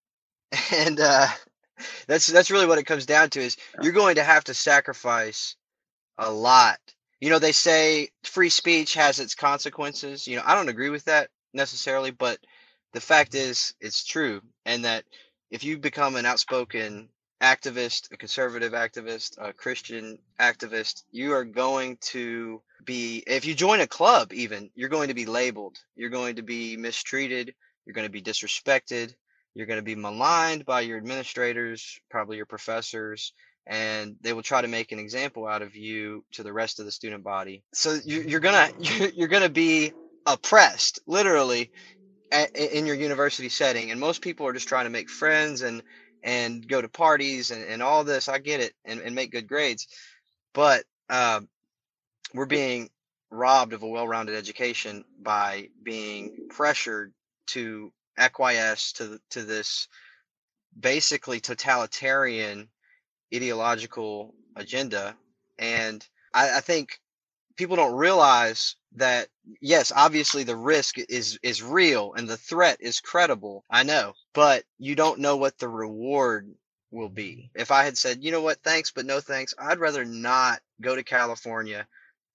And 0.74 1.00
uh, 1.00 1.28
that's 2.08 2.28
that's 2.28 2.52
really 2.52 2.67
what 2.67 2.78
it 2.78 2.86
comes 2.86 3.06
down 3.06 3.30
to 3.32 3.41
is 3.41 3.58
you're 3.82 3.91
going 3.91 4.15
to 4.15 4.24
have 4.24 4.46
to 4.46 4.54
sacrifice 4.54 5.56
a 6.17 6.32
lot. 6.32 6.80
You 7.20 7.30
know, 7.30 7.39
they 7.39 7.52
say 7.52 8.10
free 8.24 8.50
speech 8.50 8.93
has 8.93 9.20
its 9.20 9.36
consequences. 9.36 10.28
You 10.28 10.38
know, 10.38 10.43
I 10.46 10.56
don't 10.56 10.70
agree 10.70 10.89
with 10.89 11.06
that 11.06 11.30
necessarily, 11.54 12.12
but 12.12 12.39
the 12.97 13.01
fact 13.01 13.36
is 13.36 13.75
it's 13.79 14.03
true 14.03 14.41
and 14.65 14.86
that 14.86 15.03
if 15.51 15.63
you 15.63 15.77
become 15.77 16.15
an 16.15 16.25
outspoken 16.25 17.10
activist 17.43 18.12
a 18.12 18.17
conservative 18.17 18.73
activist 18.73 19.38
a 19.38 19.53
christian 19.53 20.17
activist 20.39 21.03
you 21.12 21.31
are 21.33 21.45
going 21.45 21.95
to 22.01 22.60
be 22.83 23.23
if 23.27 23.45
you 23.45 23.53
join 23.53 23.81
a 23.81 23.86
club 23.86 24.33
even 24.33 24.71
you're 24.73 24.89
going 24.89 25.10
to 25.10 25.13
be 25.13 25.27
labeled. 25.27 25.77
You're 25.95 26.10
going 26.10 26.38
to 26.38 26.41
be 26.41 26.75
mistreated. 26.75 27.53
You're 27.86 27.93
going 27.93 28.07
to 28.07 28.12
be 28.12 28.23
disrespected. 28.23 29.13
You're 29.53 29.67
going 29.67 29.79
to 29.79 29.83
be 29.83 29.95
maligned 29.95 30.65
by 30.65 30.81
your 30.81 30.97
administrators 30.97 31.99
probably 32.10 32.38
your 32.38 32.47
professors 32.47 33.31
and 33.67 34.15
they 34.21 34.33
will 34.33 34.41
try 34.41 34.62
to 34.62 34.67
make 34.67 34.91
an 34.91 34.97
example 34.97 35.45
out 35.45 35.62
of 35.62 35.75
you 35.75 36.25
to 36.31 36.41
the 36.41 36.53
rest 36.53 36.79
of 36.79 36.86
the 36.86 36.91
student 36.91 37.23
body. 37.23 37.62
So 37.73 37.99
you're, 38.03 38.39
gonna 38.39 38.71
you're 39.15 39.27
gonna 39.27 39.49
be 39.49 39.91
oppressed 40.25 40.99
literally 41.05 41.71
in 42.32 42.86
your 42.86 42.96
university 42.96 43.50
setting 43.50 43.92
and 43.92 44.00
most 44.00 44.22
people 44.22 44.46
are 44.48 44.54
just 44.54 44.68
trying 44.68 44.86
to 44.86 44.92
make 44.92 45.10
friends 45.10 45.62
and 45.62 45.82
and 46.24 46.68
go 46.68 46.82
to 46.82 46.90
parties 46.90 47.52
and, 47.52 47.63
and 47.63 47.82
all 47.82 48.04
this 48.04 48.28
i 48.28 48.38
get 48.38 48.60
it 48.60 48.74
and, 48.86 49.00
and 49.00 49.16
make 49.16 49.32
good 49.32 49.48
grades 49.48 49.88
but 50.54 50.84
uh, 51.10 51.40
we're 52.34 52.46
being 52.46 52.90
robbed 53.30 53.74
of 53.74 53.84
a 53.84 53.88
well-rounded 53.88 54.36
education 54.36 55.06
by 55.22 55.70
being 55.84 56.48
pressured 56.50 57.13
to 57.48 57.92
acquiesce 58.18 58.92
to 58.94 59.20
to 59.30 59.44
this 59.44 59.88
basically 60.78 61.40
totalitarian 61.40 62.68
ideological 63.34 64.34
agenda 64.56 65.16
and 65.60 66.06
I, 66.34 66.58
I 66.58 66.60
think 66.62 67.00
people 67.56 67.76
don't 67.76 67.96
realize 67.96 68.76
that 68.97 69.27
yes 69.62 69.91
obviously 69.95 70.43
the 70.43 70.55
risk 70.55 70.97
is 70.97 71.39
is 71.43 71.63
real 71.63 72.13
and 72.13 72.27
the 72.27 72.38
threat 72.38 72.77
is 72.79 72.99
credible 72.99 73.63
i 73.69 73.83
know 73.83 74.13
but 74.33 74.63
you 74.79 74.95
don't 74.95 75.19
know 75.19 75.38
what 75.38 75.57
the 75.57 75.69
reward 75.69 76.49
will 76.91 77.10
be 77.10 77.49
mm-hmm. 77.49 77.62
if 77.62 77.71
i 77.71 77.83
had 77.83 77.97
said 77.97 78.23
you 78.23 78.31
know 78.31 78.41
what 78.41 78.62
thanks 78.63 78.91
but 78.91 79.05
no 79.05 79.19
thanks 79.19 79.53
i'd 79.60 79.79
rather 79.79 80.05
not 80.05 80.60
go 80.81 80.95
to 80.95 81.03
california 81.03 81.88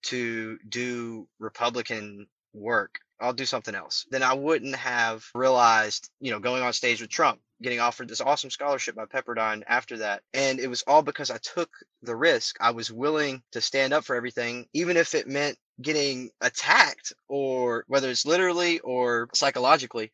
to 0.03 0.59
do 0.69 1.27
republican 1.39 2.27
work 2.53 2.99
i'll 3.21 3.33
do 3.33 3.47
something 3.47 3.75
else 3.75 4.07
then 4.11 4.23
i 4.23 4.33
wouldn't 4.33 4.77
have 4.77 5.25
realized 5.35 6.11
you 6.21 6.31
know 6.31 6.41
going 6.41 6.63
on 6.63 6.73
stage 6.73 7.01
with 7.01 7.11
trump 7.11 7.41
getting 7.63 7.81
offered 7.81 8.09
this 8.09 8.21
awesome 8.21 8.51
scholarship 8.51 8.95
by 8.95 9.07
Pepperdine 9.07 9.63
after 9.67 9.99
that. 9.99 10.23
And 10.35 10.59
it 10.59 10.69
was 10.69 10.83
all 10.87 11.03
because 11.03 11.31
I 11.31 11.39
took 11.39 11.71
the 12.03 12.17
risk. 12.17 12.57
I 12.61 12.73
was 12.73 12.91
willing 12.91 13.43
to 13.53 13.61
stand 13.61 13.93
up 13.93 14.05
for 14.05 14.17
everything, 14.17 14.67
even 14.75 14.97
if 14.97 15.15
it 15.15 15.29
meant 15.29 15.57
getting 15.81 16.31
attacked 16.41 17.13
or 17.29 17.85
whether 17.89 18.11
it's 18.11 18.27
literally 18.27 18.81
or 18.81 19.29
psychologically. 19.35 20.13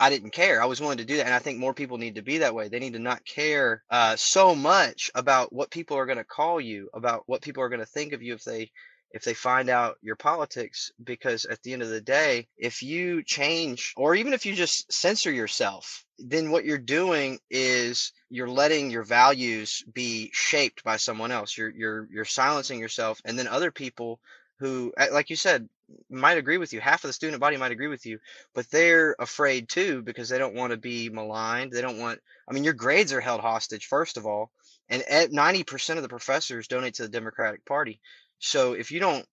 I 0.00 0.10
didn't 0.10 0.30
care. 0.30 0.60
I 0.60 0.66
was 0.66 0.80
willing 0.80 0.98
to 0.98 1.04
do 1.04 1.16
that. 1.18 1.26
And 1.26 1.34
I 1.34 1.38
think 1.38 1.58
more 1.58 1.72
people 1.72 1.98
need 1.98 2.16
to 2.16 2.22
be 2.22 2.38
that 2.38 2.54
way. 2.54 2.68
They 2.68 2.80
need 2.80 2.94
to 2.94 2.98
not 2.98 3.24
care 3.24 3.84
uh, 3.90 4.16
so 4.16 4.54
much 4.54 5.10
about 5.14 5.52
what 5.52 5.70
people 5.70 5.96
are 5.96 6.06
going 6.06 6.18
to 6.18 6.24
call 6.24 6.60
you, 6.60 6.90
about 6.92 7.22
what 7.26 7.42
people 7.42 7.62
are 7.62 7.68
going 7.68 7.80
to 7.80 7.86
think 7.86 8.12
of 8.12 8.22
you 8.22 8.34
if 8.34 8.42
they 8.42 8.70
if 9.14 9.22
they 9.22 9.32
find 9.32 9.68
out 9.70 9.96
your 10.02 10.16
politics 10.16 10.90
because 11.02 11.44
at 11.44 11.62
the 11.62 11.72
end 11.72 11.82
of 11.82 11.88
the 11.88 12.00
day 12.00 12.48
if 12.58 12.82
you 12.82 13.22
change 13.22 13.94
or 13.96 14.16
even 14.16 14.32
if 14.32 14.44
you 14.44 14.52
just 14.54 14.92
censor 14.92 15.30
yourself 15.30 16.04
then 16.18 16.50
what 16.50 16.64
you're 16.64 16.78
doing 16.78 17.38
is 17.48 18.12
you're 18.28 18.48
letting 18.48 18.90
your 18.90 19.04
values 19.04 19.84
be 19.94 20.30
shaped 20.32 20.82
by 20.82 20.96
someone 20.96 21.30
else 21.30 21.56
you're 21.56 21.70
you're 21.70 22.08
you're 22.10 22.24
silencing 22.24 22.80
yourself 22.80 23.20
and 23.24 23.38
then 23.38 23.46
other 23.46 23.70
people 23.70 24.18
who 24.58 24.92
like 25.12 25.30
you 25.30 25.36
said 25.36 25.68
might 26.08 26.38
agree 26.38 26.58
with 26.58 26.72
you 26.72 26.80
half 26.80 27.04
of 27.04 27.08
the 27.08 27.12
student 27.12 27.40
body 27.40 27.56
might 27.56 27.72
agree 27.72 27.88
with 27.88 28.06
you 28.06 28.18
but 28.54 28.68
they're 28.70 29.14
afraid 29.18 29.68
too 29.68 30.00
because 30.02 30.28
they 30.28 30.38
don't 30.38 30.54
want 30.54 30.70
to 30.70 30.76
be 30.76 31.08
maligned 31.10 31.72
they 31.72 31.82
don't 31.82 31.98
want 31.98 32.18
i 32.48 32.52
mean 32.52 32.64
your 32.64 32.72
grades 32.72 33.12
are 33.12 33.20
held 33.20 33.40
hostage 33.40 33.86
first 33.86 34.16
of 34.16 34.26
all 34.26 34.50
and 34.90 35.02
90% 35.02 35.96
of 35.96 36.02
the 36.02 36.08
professors 36.08 36.68
donate 36.68 36.94
to 36.94 37.02
the 37.02 37.08
democratic 37.08 37.64
party 37.64 38.00
so 38.38 38.74
if 38.74 38.90
you 38.90 39.00
don't 39.00 39.26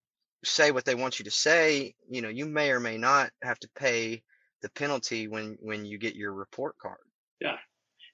say 0.43 0.71
what 0.71 0.85
they 0.85 0.95
want 0.95 1.19
you 1.19 1.25
to 1.25 1.31
say, 1.31 1.93
you 2.09 2.21
know, 2.21 2.29
you 2.29 2.45
may 2.45 2.71
or 2.71 2.79
may 2.79 2.97
not 2.97 3.31
have 3.43 3.59
to 3.59 3.69
pay 3.75 4.23
the 4.61 4.69
penalty 4.69 5.27
when 5.27 5.57
when 5.61 5.85
you 5.85 5.97
get 5.97 6.15
your 6.15 6.33
report 6.33 6.77
card. 6.77 6.97
Yeah. 7.39 7.57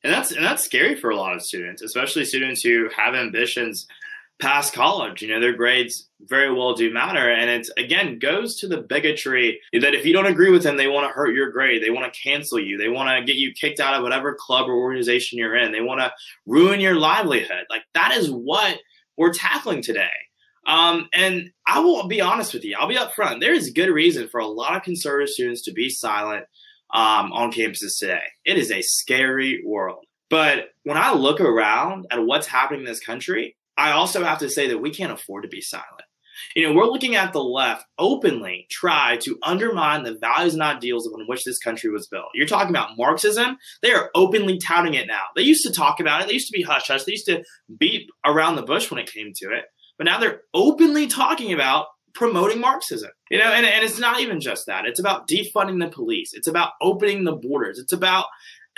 And 0.03 0.13
that's 0.13 0.31
and 0.31 0.45
that's 0.45 0.63
scary 0.63 0.95
for 0.95 1.09
a 1.09 1.15
lot 1.15 1.35
of 1.35 1.41
students, 1.41 1.81
especially 1.81 2.25
students 2.25 2.61
who 2.63 2.89
have 2.95 3.15
ambitions 3.15 3.87
past 4.39 4.73
college. 4.73 5.21
You 5.21 5.29
know, 5.29 5.39
their 5.39 5.53
grades 5.53 6.07
very 6.21 6.53
well 6.53 6.73
do 6.73 6.93
matter. 6.93 7.29
And 7.29 7.49
it's 7.49 7.69
again 7.77 8.19
goes 8.19 8.57
to 8.59 8.67
the 8.67 8.81
bigotry 8.81 9.59
that 9.73 9.95
if 9.95 10.05
you 10.05 10.13
don't 10.13 10.25
agree 10.25 10.51
with 10.51 10.63
them, 10.63 10.77
they 10.77 10.87
want 10.87 11.07
to 11.07 11.13
hurt 11.13 11.33
your 11.33 11.51
grade. 11.51 11.83
They 11.83 11.89
want 11.89 12.11
to 12.11 12.19
cancel 12.19 12.59
you. 12.59 12.77
They 12.77 12.89
want 12.89 13.09
to 13.09 13.25
get 13.25 13.39
you 13.39 13.53
kicked 13.53 13.79
out 13.79 13.93
of 13.93 14.03
whatever 14.03 14.37
club 14.39 14.69
or 14.69 14.73
organization 14.73 15.39
you're 15.39 15.55
in. 15.55 15.71
They 15.71 15.81
want 15.81 16.01
to 16.01 16.11
ruin 16.45 16.79
your 16.79 16.95
livelihood. 16.95 17.65
Like 17.69 17.83
that 17.93 18.13
is 18.13 18.29
what 18.29 18.77
we're 19.17 19.33
tackling 19.33 19.81
today. 19.81 20.09
Um, 20.65 21.07
and 21.13 21.51
I 21.65 21.79
will 21.79 22.07
be 22.07 22.19
honest 22.19 22.53
with 22.53 22.65
you. 22.65 22.75
I'll 22.77 22.89
be 22.89 22.97
upfront. 22.97 23.39
There 23.39 23.53
is 23.53 23.71
good 23.71 23.89
reason 23.89 24.27
for 24.27 24.39
a 24.39 24.47
lot 24.47 24.75
of 24.75 24.83
conservative 24.83 25.29
students 25.29 25.61
to 25.63 25.71
be 25.71 25.89
silent 25.89 26.45
um, 26.93 27.31
on 27.31 27.53
campuses 27.53 27.97
today. 27.97 28.23
It 28.43 28.57
is 28.57 28.69
a 28.69 28.81
scary 28.81 29.63
world. 29.65 30.05
But 30.29 30.71
when 30.83 30.97
I 30.97 31.13
look 31.13 31.39
around 31.39 32.07
at 32.11 32.25
what's 32.25 32.47
happening 32.47 32.81
in 32.81 32.85
this 32.85 32.99
country, 32.99 33.55
I 33.77 33.91
also 33.91 34.23
have 34.23 34.39
to 34.39 34.49
say 34.49 34.69
that 34.69 34.79
we 34.79 34.91
can't 34.91 35.11
afford 35.11 35.43
to 35.43 35.49
be 35.49 35.61
silent. 35.61 36.03
You 36.55 36.67
know, 36.67 36.73
we're 36.73 36.85
looking 36.85 37.15
at 37.15 37.33
the 37.33 37.43
left 37.43 37.85
openly 37.97 38.67
try 38.69 39.17
to 39.21 39.37
undermine 39.43 40.03
the 40.03 40.17
values 40.19 40.53
and 40.53 40.61
ideals 40.61 41.07
upon 41.07 41.25
which 41.27 41.43
this 41.43 41.57
country 41.57 41.89
was 41.89 42.07
built. 42.07 42.27
You're 42.35 42.47
talking 42.47 42.69
about 42.69 42.95
Marxism. 42.95 43.57
They 43.81 43.91
are 43.91 44.11
openly 44.13 44.59
touting 44.59 44.93
it 44.93 45.07
now. 45.07 45.23
They 45.35 45.41
used 45.41 45.65
to 45.65 45.73
talk 45.73 45.99
about 45.99 46.21
it. 46.21 46.27
They 46.27 46.33
used 46.33 46.47
to 46.47 46.57
be 46.57 46.63
hush 46.63 46.87
hush. 46.87 47.05
They 47.05 47.13
used 47.13 47.25
to 47.25 47.43
beat 47.79 48.09
around 48.25 48.55
the 48.55 48.61
bush 48.61 48.91
when 48.91 48.99
it 48.99 49.11
came 49.11 49.31
to 49.37 49.47
it 49.47 49.65
but 49.97 50.05
now 50.05 50.19
they're 50.19 50.41
openly 50.53 51.07
talking 51.07 51.53
about 51.53 51.87
promoting 52.13 52.59
Marxism. 52.59 53.11
You 53.29 53.39
know, 53.39 53.51
and, 53.51 53.65
and 53.65 53.83
it's 53.83 53.99
not 53.99 54.21
even 54.21 54.39
just 54.39 54.67
that. 54.67 54.85
It's 54.85 54.99
about 54.99 55.27
defunding 55.27 55.83
the 55.83 55.89
police. 55.89 56.31
It's 56.33 56.47
about 56.47 56.71
opening 56.81 57.23
the 57.23 57.35
borders. 57.35 57.79
It's 57.79 57.93
about 57.93 58.25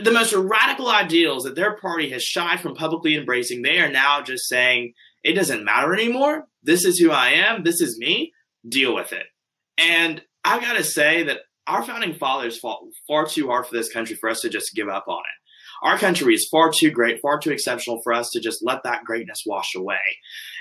the 0.03 0.11
most 0.11 0.33
radical 0.33 0.89
ideals 0.89 1.43
that 1.43 1.55
their 1.55 1.75
party 1.77 2.09
has 2.11 2.23
shied 2.23 2.59
from 2.59 2.75
publicly 2.75 3.15
embracing. 3.15 3.61
They 3.61 3.79
are 3.79 3.91
now 3.91 4.21
just 4.21 4.47
saying, 4.47 4.93
it 5.23 5.33
doesn't 5.33 5.65
matter 5.65 5.93
anymore. 5.93 6.45
This 6.63 6.85
is 6.85 6.97
who 6.97 7.11
I 7.11 7.29
am. 7.31 7.63
This 7.63 7.81
is 7.81 7.97
me. 7.99 8.31
Deal 8.67 8.95
with 8.95 9.13
it. 9.13 9.25
And 9.77 10.21
I 10.43 10.59
got 10.59 10.73
to 10.73 10.83
say 10.83 11.23
that 11.23 11.39
our 11.67 11.83
founding 11.83 12.15
fathers 12.15 12.57
fought 12.57 12.81
far 13.07 13.25
too 13.25 13.47
hard 13.47 13.67
for 13.67 13.75
this 13.75 13.91
country 13.91 14.15
for 14.15 14.29
us 14.29 14.41
to 14.41 14.49
just 14.49 14.73
give 14.75 14.89
up 14.89 15.05
on 15.07 15.19
it 15.19 15.39
our 15.81 15.97
country 15.97 16.33
is 16.33 16.47
far 16.49 16.71
too 16.71 16.91
great, 16.91 17.21
far 17.21 17.39
too 17.39 17.51
exceptional 17.51 18.01
for 18.03 18.13
us 18.13 18.29
to 18.31 18.39
just 18.39 18.63
let 18.63 18.83
that 18.83 19.03
greatness 19.03 19.43
wash 19.45 19.75
away. 19.75 19.97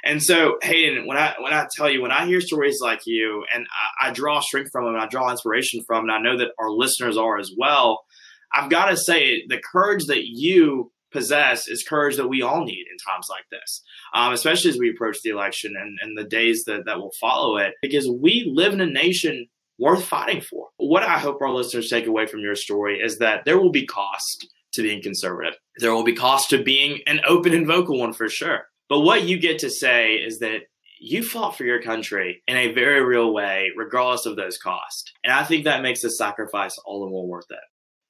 And 0.04 0.22
so, 0.22 0.58
Hayden, 0.62 1.06
when 1.06 1.16
I 1.16 1.34
when 1.40 1.52
I 1.52 1.66
tell 1.76 1.90
you, 1.90 2.02
when 2.02 2.12
I 2.12 2.26
hear 2.26 2.40
stories 2.40 2.78
like 2.80 3.00
you, 3.04 3.44
and 3.52 3.66
I, 4.00 4.08
I 4.08 4.12
draw 4.12 4.40
strength 4.40 4.70
from 4.70 4.84
them, 4.84 4.94
and 4.94 5.02
I 5.02 5.08
draw 5.08 5.30
inspiration 5.30 5.82
from, 5.86 6.04
and 6.04 6.12
I 6.12 6.20
know 6.20 6.38
that 6.38 6.52
our 6.58 6.70
listeners 6.70 7.16
are 7.16 7.38
as 7.38 7.52
well. 7.56 8.04
I've 8.52 8.70
got 8.70 8.86
to 8.86 8.96
say, 8.96 9.44
the 9.48 9.60
courage 9.72 10.06
that 10.06 10.26
you 10.26 10.92
possess 11.10 11.68
is 11.68 11.82
courage 11.82 12.16
that 12.16 12.28
we 12.28 12.42
all 12.42 12.64
need 12.64 12.84
in 12.90 12.96
times 12.98 13.28
like 13.30 13.44
this, 13.50 13.82
um, 14.14 14.32
especially 14.32 14.70
as 14.70 14.78
we 14.78 14.90
approach 14.90 15.18
the 15.22 15.30
election 15.30 15.74
and, 15.78 15.98
and 16.02 16.18
the 16.18 16.28
days 16.28 16.64
that, 16.66 16.84
that 16.86 16.98
will 16.98 17.12
follow 17.20 17.56
it, 17.56 17.74
because 17.80 18.08
we 18.08 18.50
live 18.54 18.72
in 18.72 18.80
a 18.80 18.86
nation 18.86 19.46
worth 19.78 20.04
fighting 20.04 20.40
for. 20.40 20.68
What 20.76 21.02
I 21.02 21.18
hope 21.18 21.40
our 21.40 21.52
listeners 21.52 21.88
take 21.88 22.06
away 22.06 22.26
from 22.26 22.40
your 22.40 22.56
story 22.56 23.00
is 23.00 23.18
that 23.18 23.44
there 23.44 23.58
will 23.58 23.70
be 23.70 23.86
cost 23.86 24.48
to 24.72 24.82
being 24.82 25.02
conservative. 25.02 25.54
There 25.78 25.94
will 25.94 26.04
be 26.04 26.14
cost 26.14 26.50
to 26.50 26.62
being 26.62 27.00
an 27.06 27.20
open 27.26 27.54
and 27.54 27.66
vocal 27.66 27.98
one 27.98 28.12
for 28.12 28.28
sure. 28.28 28.66
But 28.88 29.00
what 29.00 29.24
you 29.24 29.38
get 29.38 29.60
to 29.60 29.70
say 29.70 30.14
is 30.14 30.40
that 30.40 30.62
you 31.00 31.22
fought 31.22 31.56
for 31.56 31.64
your 31.64 31.80
country 31.80 32.42
in 32.48 32.56
a 32.56 32.72
very 32.72 33.04
real 33.04 33.32
way, 33.32 33.70
regardless 33.76 34.26
of 34.26 34.36
those 34.36 34.58
costs. 34.58 35.12
And 35.22 35.32
I 35.32 35.44
think 35.44 35.64
that 35.64 35.82
makes 35.82 36.02
the 36.02 36.10
sacrifice 36.10 36.76
all 36.84 37.04
the 37.04 37.10
more 37.10 37.26
worth 37.26 37.50
it. 37.50 37.58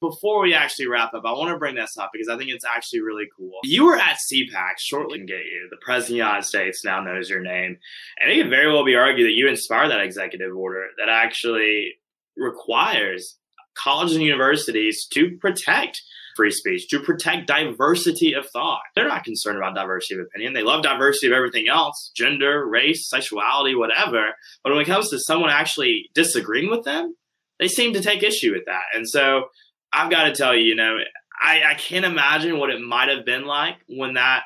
Before 0.01 0.43
we 0.43 0.55
actually 0.55 0.87
wrap 0.87 1.13
up, 1.15 1.25
I 1.25 1.33
want 1.33 1.51
to 1.51 1.59
bring 1.59 1.75
this 1.75 1.97
up 1.99 2.11
because 2.13 2.29
I 2.29 2.37
think 2.37 2.51
it's 2.51 2.65
actually 2.65 3.01
really 3.01 3.27
cool. 3.37 3.59
You 3.65 3.87
were 3.87 3.97
at 3.97 4.19
CPAC 4.19 4.79
shortly 4.79 5.19
get 5.21 5.39
you. 5.39 5.67
The 5.71 5.77
President 5.81 6.05
of 6.05 6.09
the 6.09 6.17
United 6.17 6.45
States 6.45 6.85
now 6.85 7.01
knows 7.01 7.29
your 7.29 7.41
name. 7.41 7.79
And 8.21 8.31
it 8.31 8.41
can 8.41 8.51
very 8.51 8.73
well 8.73 8.85
be 8.85 8.95
argued 8.95 9.27
that 9.27 9.35
you 9.35 9.49
inspired 9.49 9.91
that 9.91 10.01
executive 10.01 10.57
order 10.57 10.87
that 10.99 11.09
actually 11.09 11.95
requires 12.37 13.39
colleges 13.75 14.17
and 14.17 14.25
universities 14.25 15.07
to 15.13 15.37
protect 15.41 16.01
free 16.37 16.51
speech, 16.53 16.89
to 16.89 17.01
protect 17.01 17.49
diversity 17.49 18.33
of 18.33 18.49
thought. 18.51 18.83
They're 18.95 19.09
not 19.09 19.25
concerned 19.25 19.59
about 19.59 19.75
diversity 19.75 20.15
of 20.15 20.27
opinion. 20.27 20.53
They 20.53 20.63
love 20.63 20.85
diversity 20.85 21.27
of 21.27 21.33
everything 21.33 21.69
else 21.69 22.13
gender, 22.15 22.65
race, 22.65 23.09
sexuality, 23.09 23.75
whatever. 23.75 24.31
But 24.63 24.73
when 24.73 24.81
it 24.81 24.87
comes 24.87 25.11
to 25.11 25.19
someone 25.19 25.51
actually 25.51 26.09
disagreeing 26.15 26.71
with 26.71 26.85
them, 26.85 27.17
they 27.59 27.67
seem 27.67 27.93
to 27.95 28.01
take 28.01 28.23
issue 28.23 28.53
with 28.53 28.67
that. 28.67 28.85
And 28.95 29.09
so 29.09 29.47
I've 29.93 30.11
got 30.11 30.25
to 30.25 30.35
tell 30.35 30.55
you, 30.55 30.65
you 30.65 30.75
know, 30.75 30.99
I, 31.41 31.63
I 31.71 31.75
can't 31.75 32.05
imagine 32.05 32.59
what 32.59 32.71
it 32.71 32.81
might 32.81 33.09
have 33.09 33.25
been 33.25 33.45
like 33.47 33.77
when 33.89 34.15
that 34.15 34.43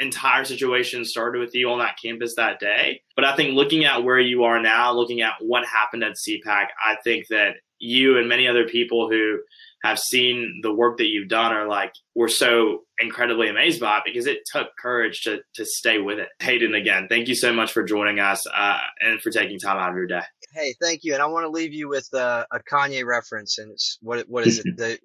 entire 0.00 0.44
situation 0.44 1.04
started 1.04 1.38
with 1.38 1.54
you 1.54 1.70
on 1.70 1.78
that 1.78 1.96
campus 2.02 2.34
that 2.34 2.58
day. 2.58 3.02
But 3.14 3.24
I 3.24 3.36
think 3.36 3.54
looking 3.54 3.84
at 3.84 4.04
where 4.04 4.18
you 4.18 4.44
are 4.44 4.60
now, 4.60 4.92
looking 4.92 5.20
at 5.20 5.34
what 5.40 5.64
happened 5.64 6.02
at 6.02 6.16
CPAC, 6.16 6.66
I 6.84 6.96
think 7.04 7.28
that 7.28 7.54
you 7.78 8.18
and 8.18 8.28
many 8.28 8.48
other 8.48 8.66
people 8.66 9.08
who 9.08 9.40
have 9.82 9.98
seen 9.98 10.60
the 10.62 10.72
work 10.72 10.98
that 10.98 11.06
you've 11.06 11.28
done 11.28 11.52
are 11.52 11.66
like 11.66 11.92
we're 12.14 12.28
so 12.28 12.80
incredibly 13.00 13.48
amazed 13.48 13.80
by 13.80 13.98
it 13.98 14.04
because 14.04 14.26
it 14.26 14.38
took 14.50 14.68
courage 14.80 15.22
to 15.22 15.40
to 15.54 15.64
stay 15.64 15.98
with 15.98 16.18
it. 16.18 16.28
Hayden, 16.40 16.74
again, 16.74 17.06
thank 17.08 17.28
you 17.28 17.34
so 17.34 17.52
much 17.52 17.72
for 17.72 17.82
joining 17.82 18.20
us 18.20 18.46
uh, 18.46 18.78
and 19.00 19.20
for 19.20 19.30
taking 19.30 19.58
time 19.58 19.78
out 19.78 19.90
of 19.90 19.96
your 19.96 20.06
day. 20.06 20.22
Hey, 20.54 20.74
thank 20.80 21.02
you, 21.02 21.14
and 21.14 21.22
I 21.22 21.26
want 21.26 21.44
to 21.44 21.50
leave 21.50 21.72
you 21.72 21.88
with 21.88 22.08
uh, 22.14 22.44
a 22.52 22.60
Kanye 22.60 23.04
reference, 23.04 23.58
and 23.58 23.72
it's 23.72 23.98
what 24.02 24.28
what 24.28 24.46
is 24.46 24.60
it? 24.60 24.66
the 24.76 24.98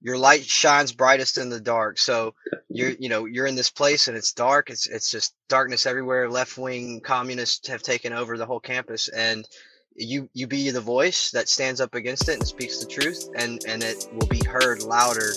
your 0.00 0.16
light 0.16 0.44
shines 0.44 0.92
brightest 0.92 1.38
in 1.38 1.48
the 1.48 1.60
dark. 1.60 1.98
So 1.98 2.34
you're 2.68 2.90
you 2.98 3.08
know 3.08 3.24
you're 3.24 3.46
in 3.46 3.56
this 3.56 3.70
place 3.70 4.08
and 4.08 4.16
it's 4.16 4.32
dark. 4.32 4.70
It's 4.70 4.86
it's 4.86 5.10
just 5.10 5.34
darkness 5.48 5.86
everywhere. 5.86 6.28
Left 6.28 6.58
wing 6.58 7.00
communists 7.00 7.68
have 7.68 7.82
taken 7.82 8.12
over 8.12 8.36
the 8.36 8.46
whole 8.46 8.60
campus, 8.60 9.08
and 9.08 9.48
you 9.98 10.28
you 10.32 10.46
be 10.46 10.70
the 10.70 10.80
voice 10.80 11.30
that 11.32 11.48
stands 11.48 11.80
up 11.80 11.94
against 11.94 12.28
it 12.28 12.34
and 12.34 12.46
speaks 12.46 12.78
the 12.78 12.86
truth 12.86 13.28
and 13.36 13.62
and 13.66 13.82
it 13.82 14.08
will 14.12 14.28
be 14.28 14.42
heard 14.44 14.82
louder 14.82 15.32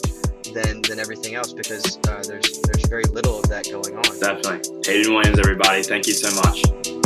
than 0.53 0.81
than 0.83 0.99
everything 0.99 1.35
else 1.35 1.53
because 1.53 1.97
uh, 2.07 2.23
there's 2.27 2.61
there's 2.61 2.87
very 2.87 3.03
little 3.05 3.39
of 3.39 3.49
that 3.49 3.65
going 3.65 3.95
on. 3.95 4.19
Definitely. 4.19 4.81
Hayden 4.85 5.13
williams 5.13 5.39
everybody 5.39 5.83
thank 5.83 6.07
you 6.07 6.13
so 6.13 6.33
much 6.35 7.00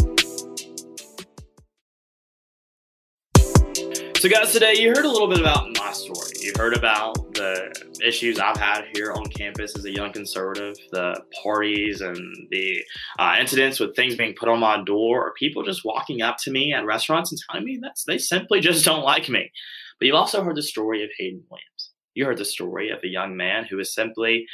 So, 4.26 4.32
guys, 4.32 4.52
today 4.52 4.74
you 4.78 4.90
heard 4.90 5.06
a 5.06 5.12
little 5.12 5.28
bit 5.28 5.40
about 5.40 5.78
my 5.78 5.92
story. 5.92 6.32
You 6.40 6.52
heard 6.58 6.76
about 6.76 7.36
the 7.36 7.72
issues 8.04 8.40
I've 8.40 8.58
had 8.58 8.86
here 8.92 9.12
on 9.12 9.26
campus 9.26 9.78
as 9.78 9.86
a 9.86 9.92
young 9.92 10.12
conservative, 10.12 10.76
the 10.92 11.22
parties 11.44 12.02
and 12.02 12.18
the 12.50 12.84
uh, 13.20 13.36
incidents 13.40 13.80
with 13.80 13.96
things 13.96 14.16
being 14.16 14.34
put 14.34 14.50
on 14.50 14.60
my 14.60 14.84
door, 14.84 15.28
or 15.28 15.34
people 15.36 15.62
just 15.62 15.86
walking 15.86 16.24
up 16.24 16.38
to 16.40 16.50
me 16.50 16.74
at 16.74 16.88
restaurants 16.88 17.32
and 17.32 17.40
telling 17.40 17.66
me 17.66 17.78
that 17.84 17.98
they 18.08 18.18
simply 18.18 18.62
just 18.62 18.84
don't 18.84 19.04
like 19.04 19.30
me. 19.30 19.52
But 20.00 20.08
you 20.08 20.16
also 20.16 20.44
heard 20.44 20.56
the 20.56 20.64
story 20.64 21.04
of 21.04 21.12
Hayden 21.20 21.44
Williams. 21.52 21.92
You 22.16 22.26
heard 22.26 22.40
the 22.40 22.46
story 22.46 22.90
of 22.90 23.04
a 23.04 23.08
young 23.08 23.38
man 23.38 23.66
who 23.66 23.78
is 23.78 23.94
simply 23.94 24.48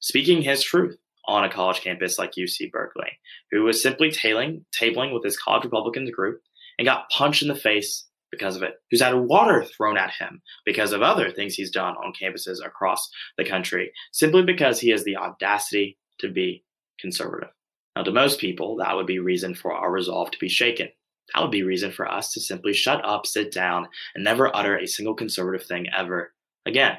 speaking 0.00 0.42
his 0.42 0.64
truth 0.64 0.96
on 1.28 1.44
a 1.44 1.48
college 1.48 1.80
campus 1.80 2.18
like 2.18 2.32
UC 2.32 2.72
Berkeley, 2.72 3.20
who 3.52 3.62
was 3.62 3.80
simply 3.80 4.10
tailing, 4.10 4.64
tabling 4.76 5.14
with 5.14 5.22
his 5.22 5.38
college 5.38 5.62
Republicans 5.62 6.10
group 6.10 6.40
and 6.76 6.86
got 6.86 7.08
punched 7.10 7.42
in 7.42 7.46
the 7.46 7.54
face 7.54 8.06
because 8.32 8.56
of 8.56 8.62
it, 8.62 8.74
who's 8.90 9.02
had 9.02 9.14
water 9.14 9.62
thrown 9.62 9.96
at 9.96 10.10
him 10.10 10.42
because 10.64 10.92
of 10.92 11.02
other 11.02 11.30
things 11.30 11.54
he's 11.54 11.70
done 11.70 11.94
on 11.96 12.12
campuses 12.20 12.64
across 12.64 13.08
the 13.38 13.44
country, 13.44 13.92
simply 14.10 14.42
because 14.42 14.80
he 14.80 14.88
has 14.88 15.04
the 15.04 15.16
audacity 15.16 15.98
to 16.18 16.28
be 16.28 16.64
conservative. 16.98 17.50
Now, 17.94 18.02
to 18.02 18.10
most 18.10 18.40
people, 18.40 18.76
that 18.76 18.96
would 18.96 19.06
be 19.06 19.18
reason 19.18 19.54
for 19.54 19.72
our 19.72 19.90
resolve 19.90 20.30
to 20.30 20.38
be 20.38 20.48
shaken. 20.48 20.88
That 21.34 21.42
would 21.42 21.50
be 21.50 21.62
reason 21.62 21.92
for 21.92 22.10
us 22.10 22.32
to 22.32 22.40
simply 22.40 22.72
shut 22.72 23.04
up, 23.04 23.26
sit 23.26 23.52
down, 23.52 23.86
and 24.14 24.24
never 24.24 24.54
utter 24.54 24.76
a 24.76 24.86
single 24.86 25.14
conservative 25.14 25.66
thing 25.66 25.86
ever 25.96 26.32
again. 26.66 26.96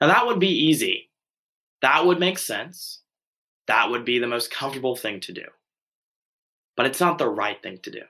Now, 0.00 0.08
that 0.08 0.26
would 0.26 0.38
be 0.38 0.48
easy. 0.48 1.10
That 1.82 2.06
would 2.06 2.20
make 2.20 2.38
sense. 2.38 3.00
That 3.66 3.90
would 3.90 4.04
be 4.04 4.18
the 4.18 4.26
most 4.26 4.50
comfortable 4.50 4.96
thing 4.96 5.20
to 5.20 5.32
do. 5.32 5.44
But 6.76 6.86
it's 6.86 7.00
not 7.00 7.18
the 7.18 7.28
right 7.28 7.60
thing 7.62 7.78
to 7.84 7.90
do. 7.90 8.02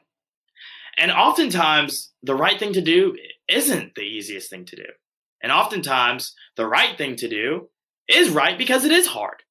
And 0.98 1.10
oftentimes, 1.10 2.12
the 2.22 2.34
right 2.34 2.58
thing 2.58 2.72
to 2.74 2.80
do 2.80 3.16
isn't 3.48 3.94
the 3.94 4.02
easiest 4.02 4.50
thing 4.50 4.64
to 4.66 4.76
do. 4.76 4.86
And 5.42 5.52
oftentimes, 5.52 6.34
the 6.56 6.66
right 6.66 6.96
thing 6.96 7.16
to 7.16 7.28
do 7.28 7.68
is 8.08 8.30
right 8.30 8.56
because 8.56 8.84
it 8.84 8.92
is 8.92 9.06
hard. 9.06 9.42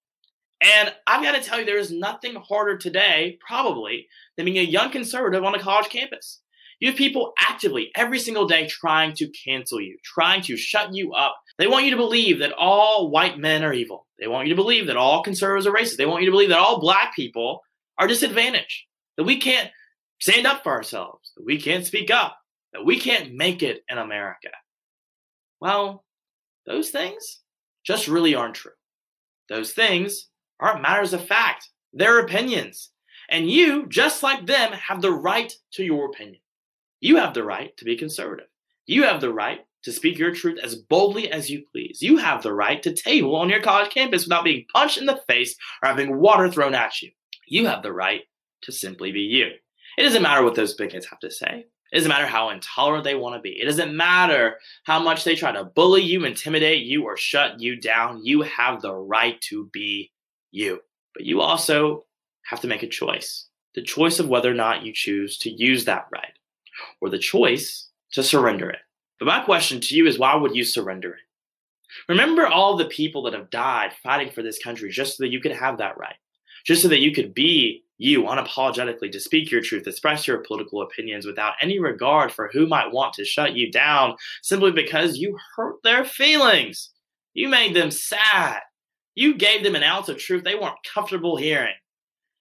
And 0.62 0.93
I've 1.06 1.23
got 1.23 1.36
to 1.36 1.41
tell 1.41 1.60
you, 1.60 1.65
there 1.65 1.77
is 1.77 1.91
nothing 1.91 2.36
harder 2.36 2.77
today, 2.77 3.38
probably, 3.45 4.08
than 4.38 4.45
being 4.45 4.58
a 4.58 4.62
young 4.62 4.91
conservative 4.91 5.43
on 5.43 5.56
a 5.56 5.60
college 5.60 5.89
campus. 5.89 6.39
You 6.79 6.89
have 6.89 6.97
people 6.97 7.34
actively 7.39 7.91
every 7.95 8.19
single 8.19 8.47
day 8.47 8.67
trying 8.67 9.13
to 9.15 9.32
cancel 9.45 9.79
you, 9.79 9.97
trying 10.03 10.41
to 10.43 10.58
shut 10.58 10.93
you 10.93 11.13
up. 11.13 11.38
They 11.58 11.67
want 11.67 11.86
you 11.86 11.91
to 11.91 11.97
believe 11.97 12.39
that 12.39 12.53
all 12.58 13.10
white 13.10 13.38
men 13.38 13.63
are 13.63 13.73
evil. 13.73 14.08
They 14.19 14.27
want 14.27 14.47
you 14.47 14.53
to 14.53 14.62
believe 14.62 14.88
that 14.88 14.97
all 14.97 15.23
conservatives 15.23 15.67
are 15.67 15.73
racist. 15.73 15.97
They 15.97 16.06
want 16.06 16.23
you 16.23 16.27
to 16.27 16.34
believe 16.34 16.49
that 16.49 16.60
all 16.60 16.82
black 16.82 17.15
people 17.15 17.62
are 17.97 18.08
disadvantaged, 18.08 18.84
that 19.17 19.23
we 19.23 19.39
can't 19.39 19.69
stand 20.19 20.45
up 20.45 20.63
for 20.63 20.73
ourselves, 20.73 21.23
that 21.36 21.46
we 21.46 21.60
can't 21.60 21.86
speak 21.86 22.12
up, 22.12 22.38
that 22.74 22.86
we 22.86 23.00
can't 23.00 23.34
make 23.34 23.63
it 23.63 23.84
in 23.89 23.98
America. 23.98 24.50
Well, 25.60 26.04
those 26.65 26.89
things 26.89 27.41
just 27.86 28.08
really 28.08 28.36
aren't 28.36 28.56
true. 28.56 28.72
Those 29.50 29.72
things 29.72 30.30
aren't 30.60 30.82
matters 30.82 31.13
of 31.13 31.26
fact, 31.26 31.69
they're 31.91 32.19
opinions. 32.19 32.89
And 33.30 33.50
you, 33.50 33.88
just 33.88 34.22
like 34.22 34.46
them, 34.46 34.74
have 34.74 35.02
the 35.02 35.12
right 35.12 35.52
to 35.74 35.84
your 35.84 36.08
opinion. 36.08 36.41
You 37.00 37.17
have 37.17 37.34
the 37.34 37.43
right 37.43 37.76
to 37.78 37.86
be 37.86 37.98
conservative. 37.98 38.48
You 38.86 39.04
have 39.04 39.22
the 39.22 39.34
right 39.34 39.62
to 39.84 39.91
speak 39.91 40.17
your 40.17 40.34
truth 40.34 40.60
as 40.62 40.76
boldly 40.76 41.32
as 41.32 41.50
you 41.50 41.63
please. 41.72 42.02
You 42.02 42.17
have 42.17 42.43
the 42.43 42.54
right 42.54 42.82
to 42.84 42.93
table 42.93 43.36
on 43.36 43.50
your 43.50 43.62
college 43.62 43.91
campus 43.91 44.26
without 44.26 44.43
being 44.43 44.65
punched 44.74 44.98
in 44.98 45.06
the 45.06 45.22
face 45.28 45.56
or 45.82 45.89
having 45.89 46.17
water 46.17 46.50
thrown 46.50 46.74
at 46.74 47.02
you. 47.02 47.12
You 47.48 47.67
have 47.67 47.84
the 47.84 47.93
right 47.93 48.22
to 48.63 48.72
simply 48.72 49.12
be 49.12 49.22
you. 49.22 49.52
It 49.97 50.03
doesn't 50.03 50.21
matter 50.21 50.43
what 50.43 50.56
those 50.56 50.73
bigots 50.73 51.08
have 51.08 51.19
to 51.19 51.32
say. 51.32 51.65
It 51.91 51.97
doesn't 51.97 52.10
matter 52.10 52.25
how 52.25 52.49
intolerant 52.49 53.03
they 53.03 53.13
want 53.13 53.36
to 53.36 53.41
be. 53.41 53.51
It 53.51 53.65
doesn't 53.65 53.95
matter 53.95 54.58
how 54.84 54.99
much 54.99 55.23
they 55.23 55.36
try 55.36 55.51
to 55.51 55.63
bully 55.63 56.01
you, 56.01 56.25
intimidate 56.25 56.84
you, 56.86 57.03
or 57.03 57.15
shut 57.15 57.60
you 57.60 57.79
down. 57.79 58.25
You 58.25 58.41
have 58.41 58.82
the 58.82 58.93
right 58.95 59.39
to 59.41 59.69
be 59.71 60.12
you. 60.51 60.79
But 61.13 61.25
you 61.25 61.41
also 61.41 62.06
have 62.45 62.62
to 62.62 62.67
make 62.67 62.84
a 62.84 62.88
choice 62.88 63.47
the 63.75 63.82
choice 63.82 64.19
of 64.19 64.29
whether 64.29 64.51
or 64.51 64.56
not 64.56 64.86
you 64.86 64.93
choose 64.93 65.38
to 65.39 65.49
use 65.49 65.86
that 65.86 66.08
right, 66.13 66.34
or 67.01 67.10
the 67.10 67.17
choice 67.17 67.89
to 68.12 68.23
surrender 68.23 68.69
it. 68.69 68.79
But 69.19 69.25
my 69.25 69.39
question 69.43 69.82
to 69.82 69.95
you 69.95 70.08
is 70.08 70.19
why 70.19 70.36
would 70.36 70.56
you 70.56 70.63
surrender 70.63 71.13
it? 71.13 71.19
Remember 72.08 72.47
all 72.47 72.77
the 72.77 72.86
people 72.86 73.23
that 73.23 73.34
have 73.34 73.49
died 73.49 73.93
fighting 74.01 74.32
for 74.32 74.41
this 74.41 74.62
country 74.62 74.91
just 74.91 75.17
so 75.17 75.23
that 75.23 75.32
you 75.32 75.39
could 75.39 75.51
have 75.51 75.77
that 75.77 75.97
right, 75.97 76.15
just 76.63 76.82
so 76.82 76.88
that 76.88 77.02
you 77.02 77.13
could 77.13 77.34
be 77.34 77.84
you 77.97 78.23
unapologetically 78.23 79.12
to 79.12 79.19
speak 79.19 79.52
your 79.52 79.62
truth, 79.62 79.88
express 79.88 80.28
your 80.28 80.39
political 80.39 80.82
opinions 80.82 81.26
without 81.26 81.54
any 81.62 81.80
regard 81.80 82.32
for 82.32 82.49
who 82.52 82.67
might 82.67 82.91
want 82.91 83.13
to 83.13 83.26
shut 83.26 83.54
you 83.54 83.71
down 83.71 84.15
simply 84.41 84.71
because 84.71 85.17
you 85.17 85.38
hurt 85.56 85.76
their 85.84 86.04
feelings. 86.04 86.89
You 87.34 87.47
made 87.47 87.76
them 87.76 87.91
sad. 87.91 88.60
You 89.15 89.36
gave 89.36 89.63
them 89.63 89.76
an 89.76 89.84
ounce 89.84 90.10
of 90.10 90.17
truth 90.17 90.43
they 90.43 90.56
weren't 90.56 90.76
comfortable 90.91 91.38
hearing. 91.38 91.76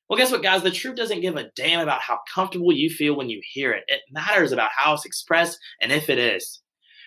Well, 0.09 0.19
guess 0.19 0.31
what, 0.31 0.43
guys? 0.43 0.63
The 0.63 0.71
truth 0.71 0.97
doesn't 0.97 1.21
give 1.21 1.37
a 1.37 1.51
damn 1.55 1.81
about 1.81 2.01
how 2.01 2.19
comfortable 2.33 2.73
you 2.73 2.91
feel 2.91 3.15
when 3.15 3.31
you 3.31 3.41
hear 3.45 3.73
it. 3.73 3.85
It 3.89 4.01
matters 4.11 4.53
about 4.53 4.71
how 4.75 4.95
it's 4.95 5.07
expressed 5.07 5.59
and 5.81 5.93
if 5.93 6.11
it 6.11 6.19
is. 6.19 6.61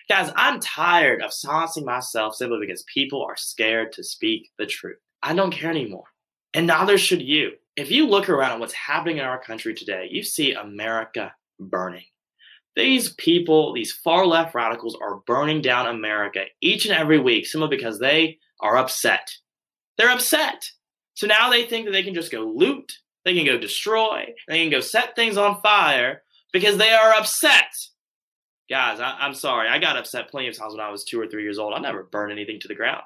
Guys, 0.08 0.32
I'm 0.36 0.60
tired 0.60 1.22
of 1.22 1.34
silencing 1.34 1.86
myself 1.86 2.36
simply 2.36 2.60
because 2.62 2.84
people 2.92 3.24
are 3.24 3.36
scared 3.36 3.92
to 3.94 4.04
speak 4.04 4.50
the 4.58 4.66
truth. 4.66 4.98
I 5.22 5.34
don't 5.34 5.52
care 5.52 5.72
anymore. 5.72 6.06
And 6.56 6.68
neither 6.68 6.98
should 6.98 7.22
you 7.22 7.52
if 7.76 7.92
you 7.92 8.08
look 8.08 8.30
around 8.30 8.54
at 8.54 8.60
what's 8.60 8.74
happening 8.74 9.18
in 9.18 9.26
our 9.26 9.42
country 9.42 9.74
today, 9.74 10.08
you 10.10 10.24
see 10.24 10.54
America 10.54 11.34
burning. 11.60 12.06
These 12.76 13.14
people, 13.14 13.74
these 13.74 13.92
far 13.92 14.26
left 14.26 14.56
radicals, 14.56 14.98
are 15.02 15.22
burning 15.28 15.62
down 15.62 15.88
America 15.88 16.46
each 16.62 16.86
and 16.86 16.96
every 16.96 17.20
week, 17.20 17.46
simply 17.46 17.70
because 17.70 18.00
they 18.00 18.40
are 18.60 18.78
upset. 18.78 19.30
They're 19.98 20.12
upset. 20.12 20.66
So 21.14 21.28
now 21.28 21.50
they 21.50 21.66
think 21.66 21.86
that 21.86 21.92
they 21.92 22.04
can 22.04 22.14
just 22.14 22.32
go 22.32 22.42
loot, 22.42 22.92
they 23.24 23.34
can 23.34 23.46
go 23.46 23.58
destroy, 23.58 24.34
they 24.48 24.62
can 24.62 24.72
go 24.72 24.82
set 24.82 25.16
things 25.16 25.38
on 25.38 25.62
fire 25.62 26.24
because 26.52 26.78
they 26.78 26.92
are 26.92 27.14
upset. 27.14 27.72
Guys, 28.70 29.00
I, 29.00 29.26
am 29.26 29.34
sorry. 29.34 29.70
I 29.70 29.80
got 29.80 29.98
upset 29.98 30.30
plenty 30.30 30.48
of 30.48 30.58
times 30.58 30.74
when 30.74 30.86
I 30.86 30.90
was 30.90 31.04
two 31.04 31.20
or 31.20 31.28
three 31.28 31.44
years 31.44 31.60
old. 31.60 31.74
I 31.74 31.80
never 31.80 32.04
burned 32.04 32.32
anything 32.32 32.60
to 32.62 32.68
the 32.68 32.76
ground. 32.76 33.04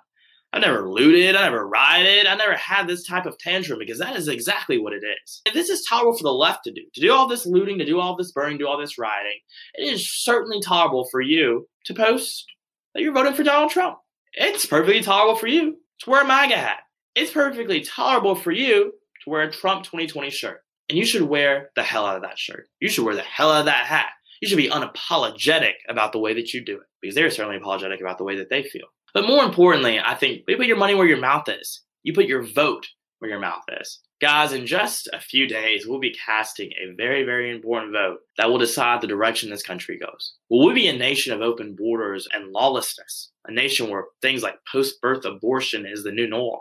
I 0.51 0.59
never 0.59 0.89
looted, 0.89 1.35
I 1.35 1.43
never 1.43 1.67
rioted, 1.67 2.25
I 2.25 2.35
never 2.35 2.55
had 2.55 2.87
this 2.87 3.05
type 3.05 3.27
of 3.27 3.37
tantrum 3.37 3.77
because 3.77 3.99
that 3.99 4.15
is 4.15 4.27
exactly 4.27 4.79
what 4.79 4.93
it 4.93 5.03
is. 5.03 5.41
This 5.53 5.69
is 5.69 5.85
tolerable 5.87 6.17
for 6.17 6.23
the 6.23 6.33
left 6.33 6.63
to 6.63 6.71
do, 6.71 6.81
to 6.93 7.01
do 7.01 7.11
all 7.11 7.27
this 7.27 7.45
looting, 7.45 7.77
to 7.77 7.85
do 7.85 7.99
all 7.99 8.15
this 8.15 8.31
burning, 8.31 8.57
do 8.57 8.67
all 8.67 8.79
this 8.79 8.97
rioting, 8.97 9.39
it 9.75 9.93
is 9.93 10.11
certainly 10.23 10.59
tolerable 10.59 11.07
for 11.11 11.21
you 11.21 11.67
to 11.85 11.93
post 11.93 12.45
that 12.93 13.03
you're 13.03 13.13
voting 13.13 13.33
for 13.33 13.43
Donald 13.43 13.71
Trump. 13.71 13.97
It's 14.33 14.65
perfectly 14.65 15.01
tolerable 15.01 15.35
for 15.35 15.47
you 15.47 15.77
to 15.99 16.09
wear 16.09 16.23
a 16.23 16.27
MAGA 16.27 16.55
hat. 16.55 16.79
It's 17.15 17.31
perfectly 17.31 17.81
tolerable 17.81 18.35
for 18.35 18.51
you 18.51 18.93
to 19.23 19.29
wear 19.29 19.41
a 19.41 19.51
Trump 19.51 19.83
2020 19.83 20.29
shirt. 20.29 20.61
And 20.87 20.97
you 20.97 21.05
should 21.05 21.21
wear 21.21 21.69
the 21.75 21.83
hell 21.83 22.05
out 22.05 22.15
of 22.15 22.23
that 22.23 22.39
shirt. 22.39 22.67
You 22.79 22.89
should 22.89 23.05
wear 23.05 23.15
the 23.15 23.21
hell 23.21 23.51
out 23.51 23.61
of 23.61 23.65
that 23.65 23.85
hat. 23.85 24.07
You 24.41 24.47
should 24.47 24.57
be 24.57 24.69
unapologetic 24.69 25.73
about 25.87 26.13
the 26.13 26.19
way 26.19 26.33
that 26.33 26.53
you 26.53 26.63
do 26.63 26.77
it 26.77 26.87
because 27.01 27.13
they're 27.13 27.29
certainly 27.29 27.57
apologetic 27.57 27.99
about 28.01 28.17
the 28.17 28.23
way 28.23 28.37
that 28.37 28.49
they 28.49 28.63
feel. 28.63 28.87
But 29.13 29.27
more 29.27 29.43
importantly, 29.43 29.99
I 29.99 30.15
think 30.15 30.43
you 30.47 30.57
put 30.57 30.67
your 30.67 30.77
money 30.77 30.95
where 30.95 31.07
your 31.07 31.17
mouth 31.17 31.47
is. 31.49 31.81
You 32.03 32.13
put 32.13 32.27
your 32.27 32.43
vote 32.43 32.87
where 33.19 33.31
your 33.31 33.39
mouth 33.39 33.63
is. 33.79 33.99
Guys, 34.21 34.51
in 34.51 34.65
just 34.65 35.07
a 35.13 35.19
few 35.19 35.47
days, 35.47 35.87
we'll 35.87 35.99
be 35.99 36.15
casting 36.25 36.71
a 36.71 36.93
very, 36.95 37.23
very 37.23 37.55
important 37.55 37.93
vote 37.93 38.19
that 38.37 38.49
will 38.49 38.57
decide 38.57 38.99
the 38.99 39.07
direction 39.07 39.49
this 39.49 39.63
country 39.63 39.97
goes. 39.97 40.33
Will 40.49 40.67
we 40.67 40.73
be 40.73 40.87
a 40.87 40.97
nation 40.97 41.33
of 41.33 41.41
open 41.41 41.73
borders 41.73 42.27
and 42.33 42.51
lawlessness? 42.51 43.31
A 43.45 43.51
nation 43.51 43.89
where 43.89 44.05
things 44.21 44.43
like 44.43 44.59
post 44.69 45.01
birth 45.01 45.23
abortion 45.23 45.85
is 45.85 46.03
the 46.03 46.11
new 46.11 46.27
norm? 46.27 46.59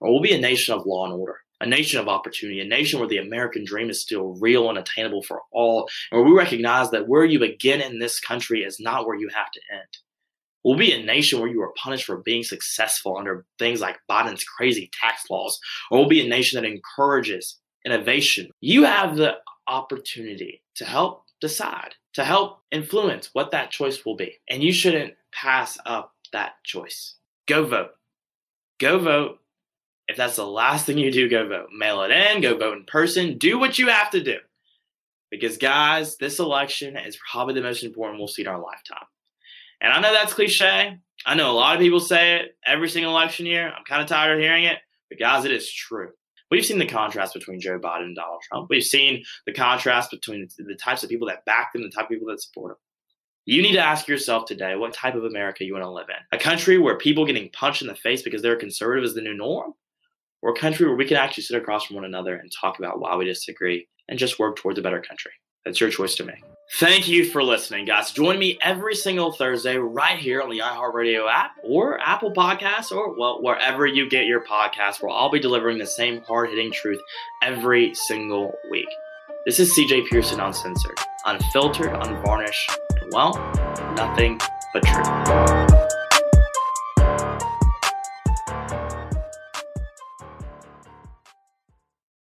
Or 0.00 0.10
will 0.10 0.20
we 0.20 0.30
be 0.30 0.34
a 0.34 0.40
nation 0.40 0.74
of 0.74 0.86
law 0.86 1.04
and 1.04 1.14
order? 1.14 1.38
A 1.60 1.66
nation 1.66 2.00
of 2.00 2.08
opportunity, 2.08 2.60
a 2.60 2.64
nation 2.64 3.00
where 3.00 3.08
the 3.08 3.18
American 3.18 3.64
dream 3.64 3.90
is 3.90 4.00
still 4.00 4.36
real 4.40 4.68
and 4.68 4.78
attainable 4.78 5.22
for 5.22 5.42
all, 5.52 5.88
and 6.10 6.20
where 6.20 6.28
we 6.28 6.36
recognize 6.36 6.90
that 6.90 7.08
where 7.08 7.24
you 7.24 7.40
begin 7.40 7.80
in 7.80 7.98
this 7.98 8.20
country 8.20 8.62
is 8.62 8.78
not 8.78 9.06
where 9.06 9.16
you 9.16 9.28
have 9.34 9.50
to 9.52 9.60
end. 9.72 9.98
We'll 10.68 10.76
be 10.76 10.92
a 10.92 11.02
nation 11.02 11.40
where 11.40 11.48
you 11.48 11.62
are 11.62 11.72
punished 11.82 12.04
for 12.04 12.18
being 12.18 12.42
successful 12.42 13.16
under 13.16 13.46
things 13.58 13.80
like 13.80 13.96
Biden's 14.06 14.44
crazy 14.44 14.90
tax 15.00 15.24
laws, 15.30 15.58
or 15.90 15.98
we'll 15.98 16.10
be 16.10 16.20
a 16.20 16.28
nation 16.28 16.60
that 16.60 16.68
encourages 16.68 17.58
innovation. 17.86 18.50
You 18.60 18.84
have 18.84 19.16
the 19.16 19.36
opportunity 19.66 20.62
to 20.74 20.84
help 20.84 21.22
decide, 21.40 21.94
to 22.12 22.22
help 22.22 22.60
influence 22.70 23.30
what 23.32 23.50
that 23.52 23.70
choice 23.70 24.04
will 24.04 24.14
be. 24.14 24.34
And 24.50 24.62
you 24.62 24.74
shouldn't 24.74 25.14
pass 25.32 25.78
up 25.86 26.12
that 26.34 26.56
choice. 26.64 27.14
Go 27.46 27.64
vote. 27.64 27.92
Go 28.78 28.98
vote. 28.98 29.38
If 30.06 30.18
that's 30.18 30.36
the 30.36 30.46
last 30.46 30.84
thing 30.84 30.98
you 30.98 31.10
do, 31.10 31.30
go 31.30 31.48
vote. 31.48 31.68
Mail 31.74 32.02
it 32.02 32.10
in, 32.10 32.42
go 32.42 32.58
vote 32.58 32.76
in 32.76 32.84
person, 32.84 33.38
do 33.38 33.58
what 33.58 33.78
you 33.78 33.88
have 33.88 34.10
to 34.10 34.22
do. 34.22 34.36
Because, 35.30 35.56
guys, 35.56 36.18
this 36.18 36.38
election 36.38 36.98
is 36.98 37.18
probably 37.32 37.54
the 37.54 37.62
most 37.62 37.84
important 37.84 38.18
we'll 38.18 38.28
see 38.28 38.42
in 38.42 38.48
our 38.48 38.60
lifetime. 38.60 39.06
And 39.80 39.92
I 39.92 40.00
know 40.00 40.12
that's 40.12 40.34
cliche. 40.34 40.98
I 41.26 41.34
know 41.34 41.50
a 41.50 41.52
lot 41.52 41.76
of 41.76 41.80
people 41.80 42.00
say 42.00 42.36
it 42.36 42.56
every 42.64 42.88
single 42.88 43.12
election 43.12 43.46
year. 43.46 43.68
I'm 43.68 43.84
kind 43.84 44.02
of 44.02 44.08
tired 44.08 44.34
of 44.34 44.40
hearing 44.40 44.64
it, 44.64 44.78
but 45.08 45.18
guys, 45.18 45.44
it 45.44 45.52
is 45.52 45.72
true. 45.72 46.10
We've 46.50 46.64
seen 46.64 46.78
the 46.78 46.86
contrast 46.86 47.34
between 47.34 47.60
Joe 47.60 47.78
Biden 47.78 48.04
and 48.04 48.16
Donald 48.16 48.40
Trump. 48.48 48.68
We've 48.70 48.82
seen 48.82 49.24
the 49.46 49.52
contrast 49.52 50.10
between 50.10 50.48
the 50.56 50.78
types 50.82 51.02
of 51.02 51.10
people 51.10 51.28
that 51.28 51.44
back 51.44 51.72
them 51.72 51.82
the 51.82 51.90
type 51.90 52.06
of 52.06 52.10
people 52.10 52.28
that 52.28 52.40
support 52.40 52.70
them. 52.70 52.78
You 53.44 53.62
need 53.62 53.72
to 53.72 53.84
ask 53.84 54.08
yourself 54.08 54.46
today 54.46 54.76
what 54.76 54.92
type 54.92 55.14
of 55.14 55.24
America 55.24 55.64
you 55.64 55.72
want 55.74 55.84
to 55.84 55.90
live 55.90 56.08
in. 56.08 56.38
A 56.38 56.42
country 56.42 56.78
where 56.78 56.96
people 56.96 57.26
getting 57.26 57.50
punched 57.50 57.82
in 57.82 57.88
the 57.88 57.94
face 57.94 58.22
because 58.22 58.42
they're 58.42 58.56
conservative 58.56 59.04
is 59.04 59.14
the 59.14 59.22
new 59.22 59.34
norm, 59.34 59.74
or 60.42 60.52
a 60.52 60.58
country 60.58 60.86
where 60.86 60.96
we 60.96 61.06
can 61.06 61.16
actually 61.16 61.44
sit 61.44 61.60
across 61.60 61.86
from 61.86 61.96
one 61.96 62.04
another 62.04 62.36
and 62.36 62.50
talk 62.52 62.78
about 62.78 63.00
why 63.00 63.16
we 63.16 63.24
disagree 63.24 63.88
and 64.08 64.18
just 64.18 64.38
work 64.38 64.56
towards 64.56 64.78
a 64.78 64.82
better 64.82 65.00
country. 65.00 65.32
That's 65.68 65.82
your 65.82 65.90
choice 65.90 66.14
to 66.14 66.24
make. 66.24 66.42
Thank 66.78 67.08
you 67.08 67.26
for 67.26 67.42
listening, 67.42 67.84
guys. 67.84 68.10
Join 68.10 68.38
me 68.38 68.56
every 68.62 68.94
single 68.94 69.32
Thursday 69.32 69.76
right 69.76 70.18
here 70.18 70.40
on 70.40 70.48
the 70.48 70.60
iHeartRadio 70.60 71.30
app 71.30 71.50
or 71.62 72.00
Apple 72.00 72.32
Podcasts 72.32 72.90
or, 72.90 73.14
well, 73.18 73.42
wherever 73.42 73.86
you 73.86 74.08
get 74.08 74.24
your 74.24 74.42
podcasts, 74.42 75.02
where 75.02 75.10
I'll 75.10 75.30
be 75.30 75.38
delivering 75.38 75.76
the 75.76 75.84
same 75.84 76.22
hard 76.22 76.48
hitting 76.48 76.72
truth 76.72 76.98
every 77.42 77.94
single 77.94 78.54
week. 78.70 78.88
This 79.44 79.60
is 79.60 79.78
CJ 79.78 80.08
Pearson 80.08 80.40
Uncensored, 80.40 80.98
unfiltered, 81.26 81.92
unvarnished, 81.92 82.70
and, 83.02 83.12
well, 83.12 83.34
nothing 83.94 84.40
but 84.72 84.84
truth. 84.84 85.06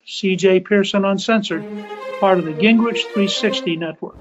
CJ 0.08 0.66
Pearson 0.66 1.06
Uncensored, 1.06 1.64
part 2.20 2.40
of 2.40 2.46
the 2.46 2.52
Gingrich 2.52 3.04
360 3.14 3.76
Network. 3.78 4.16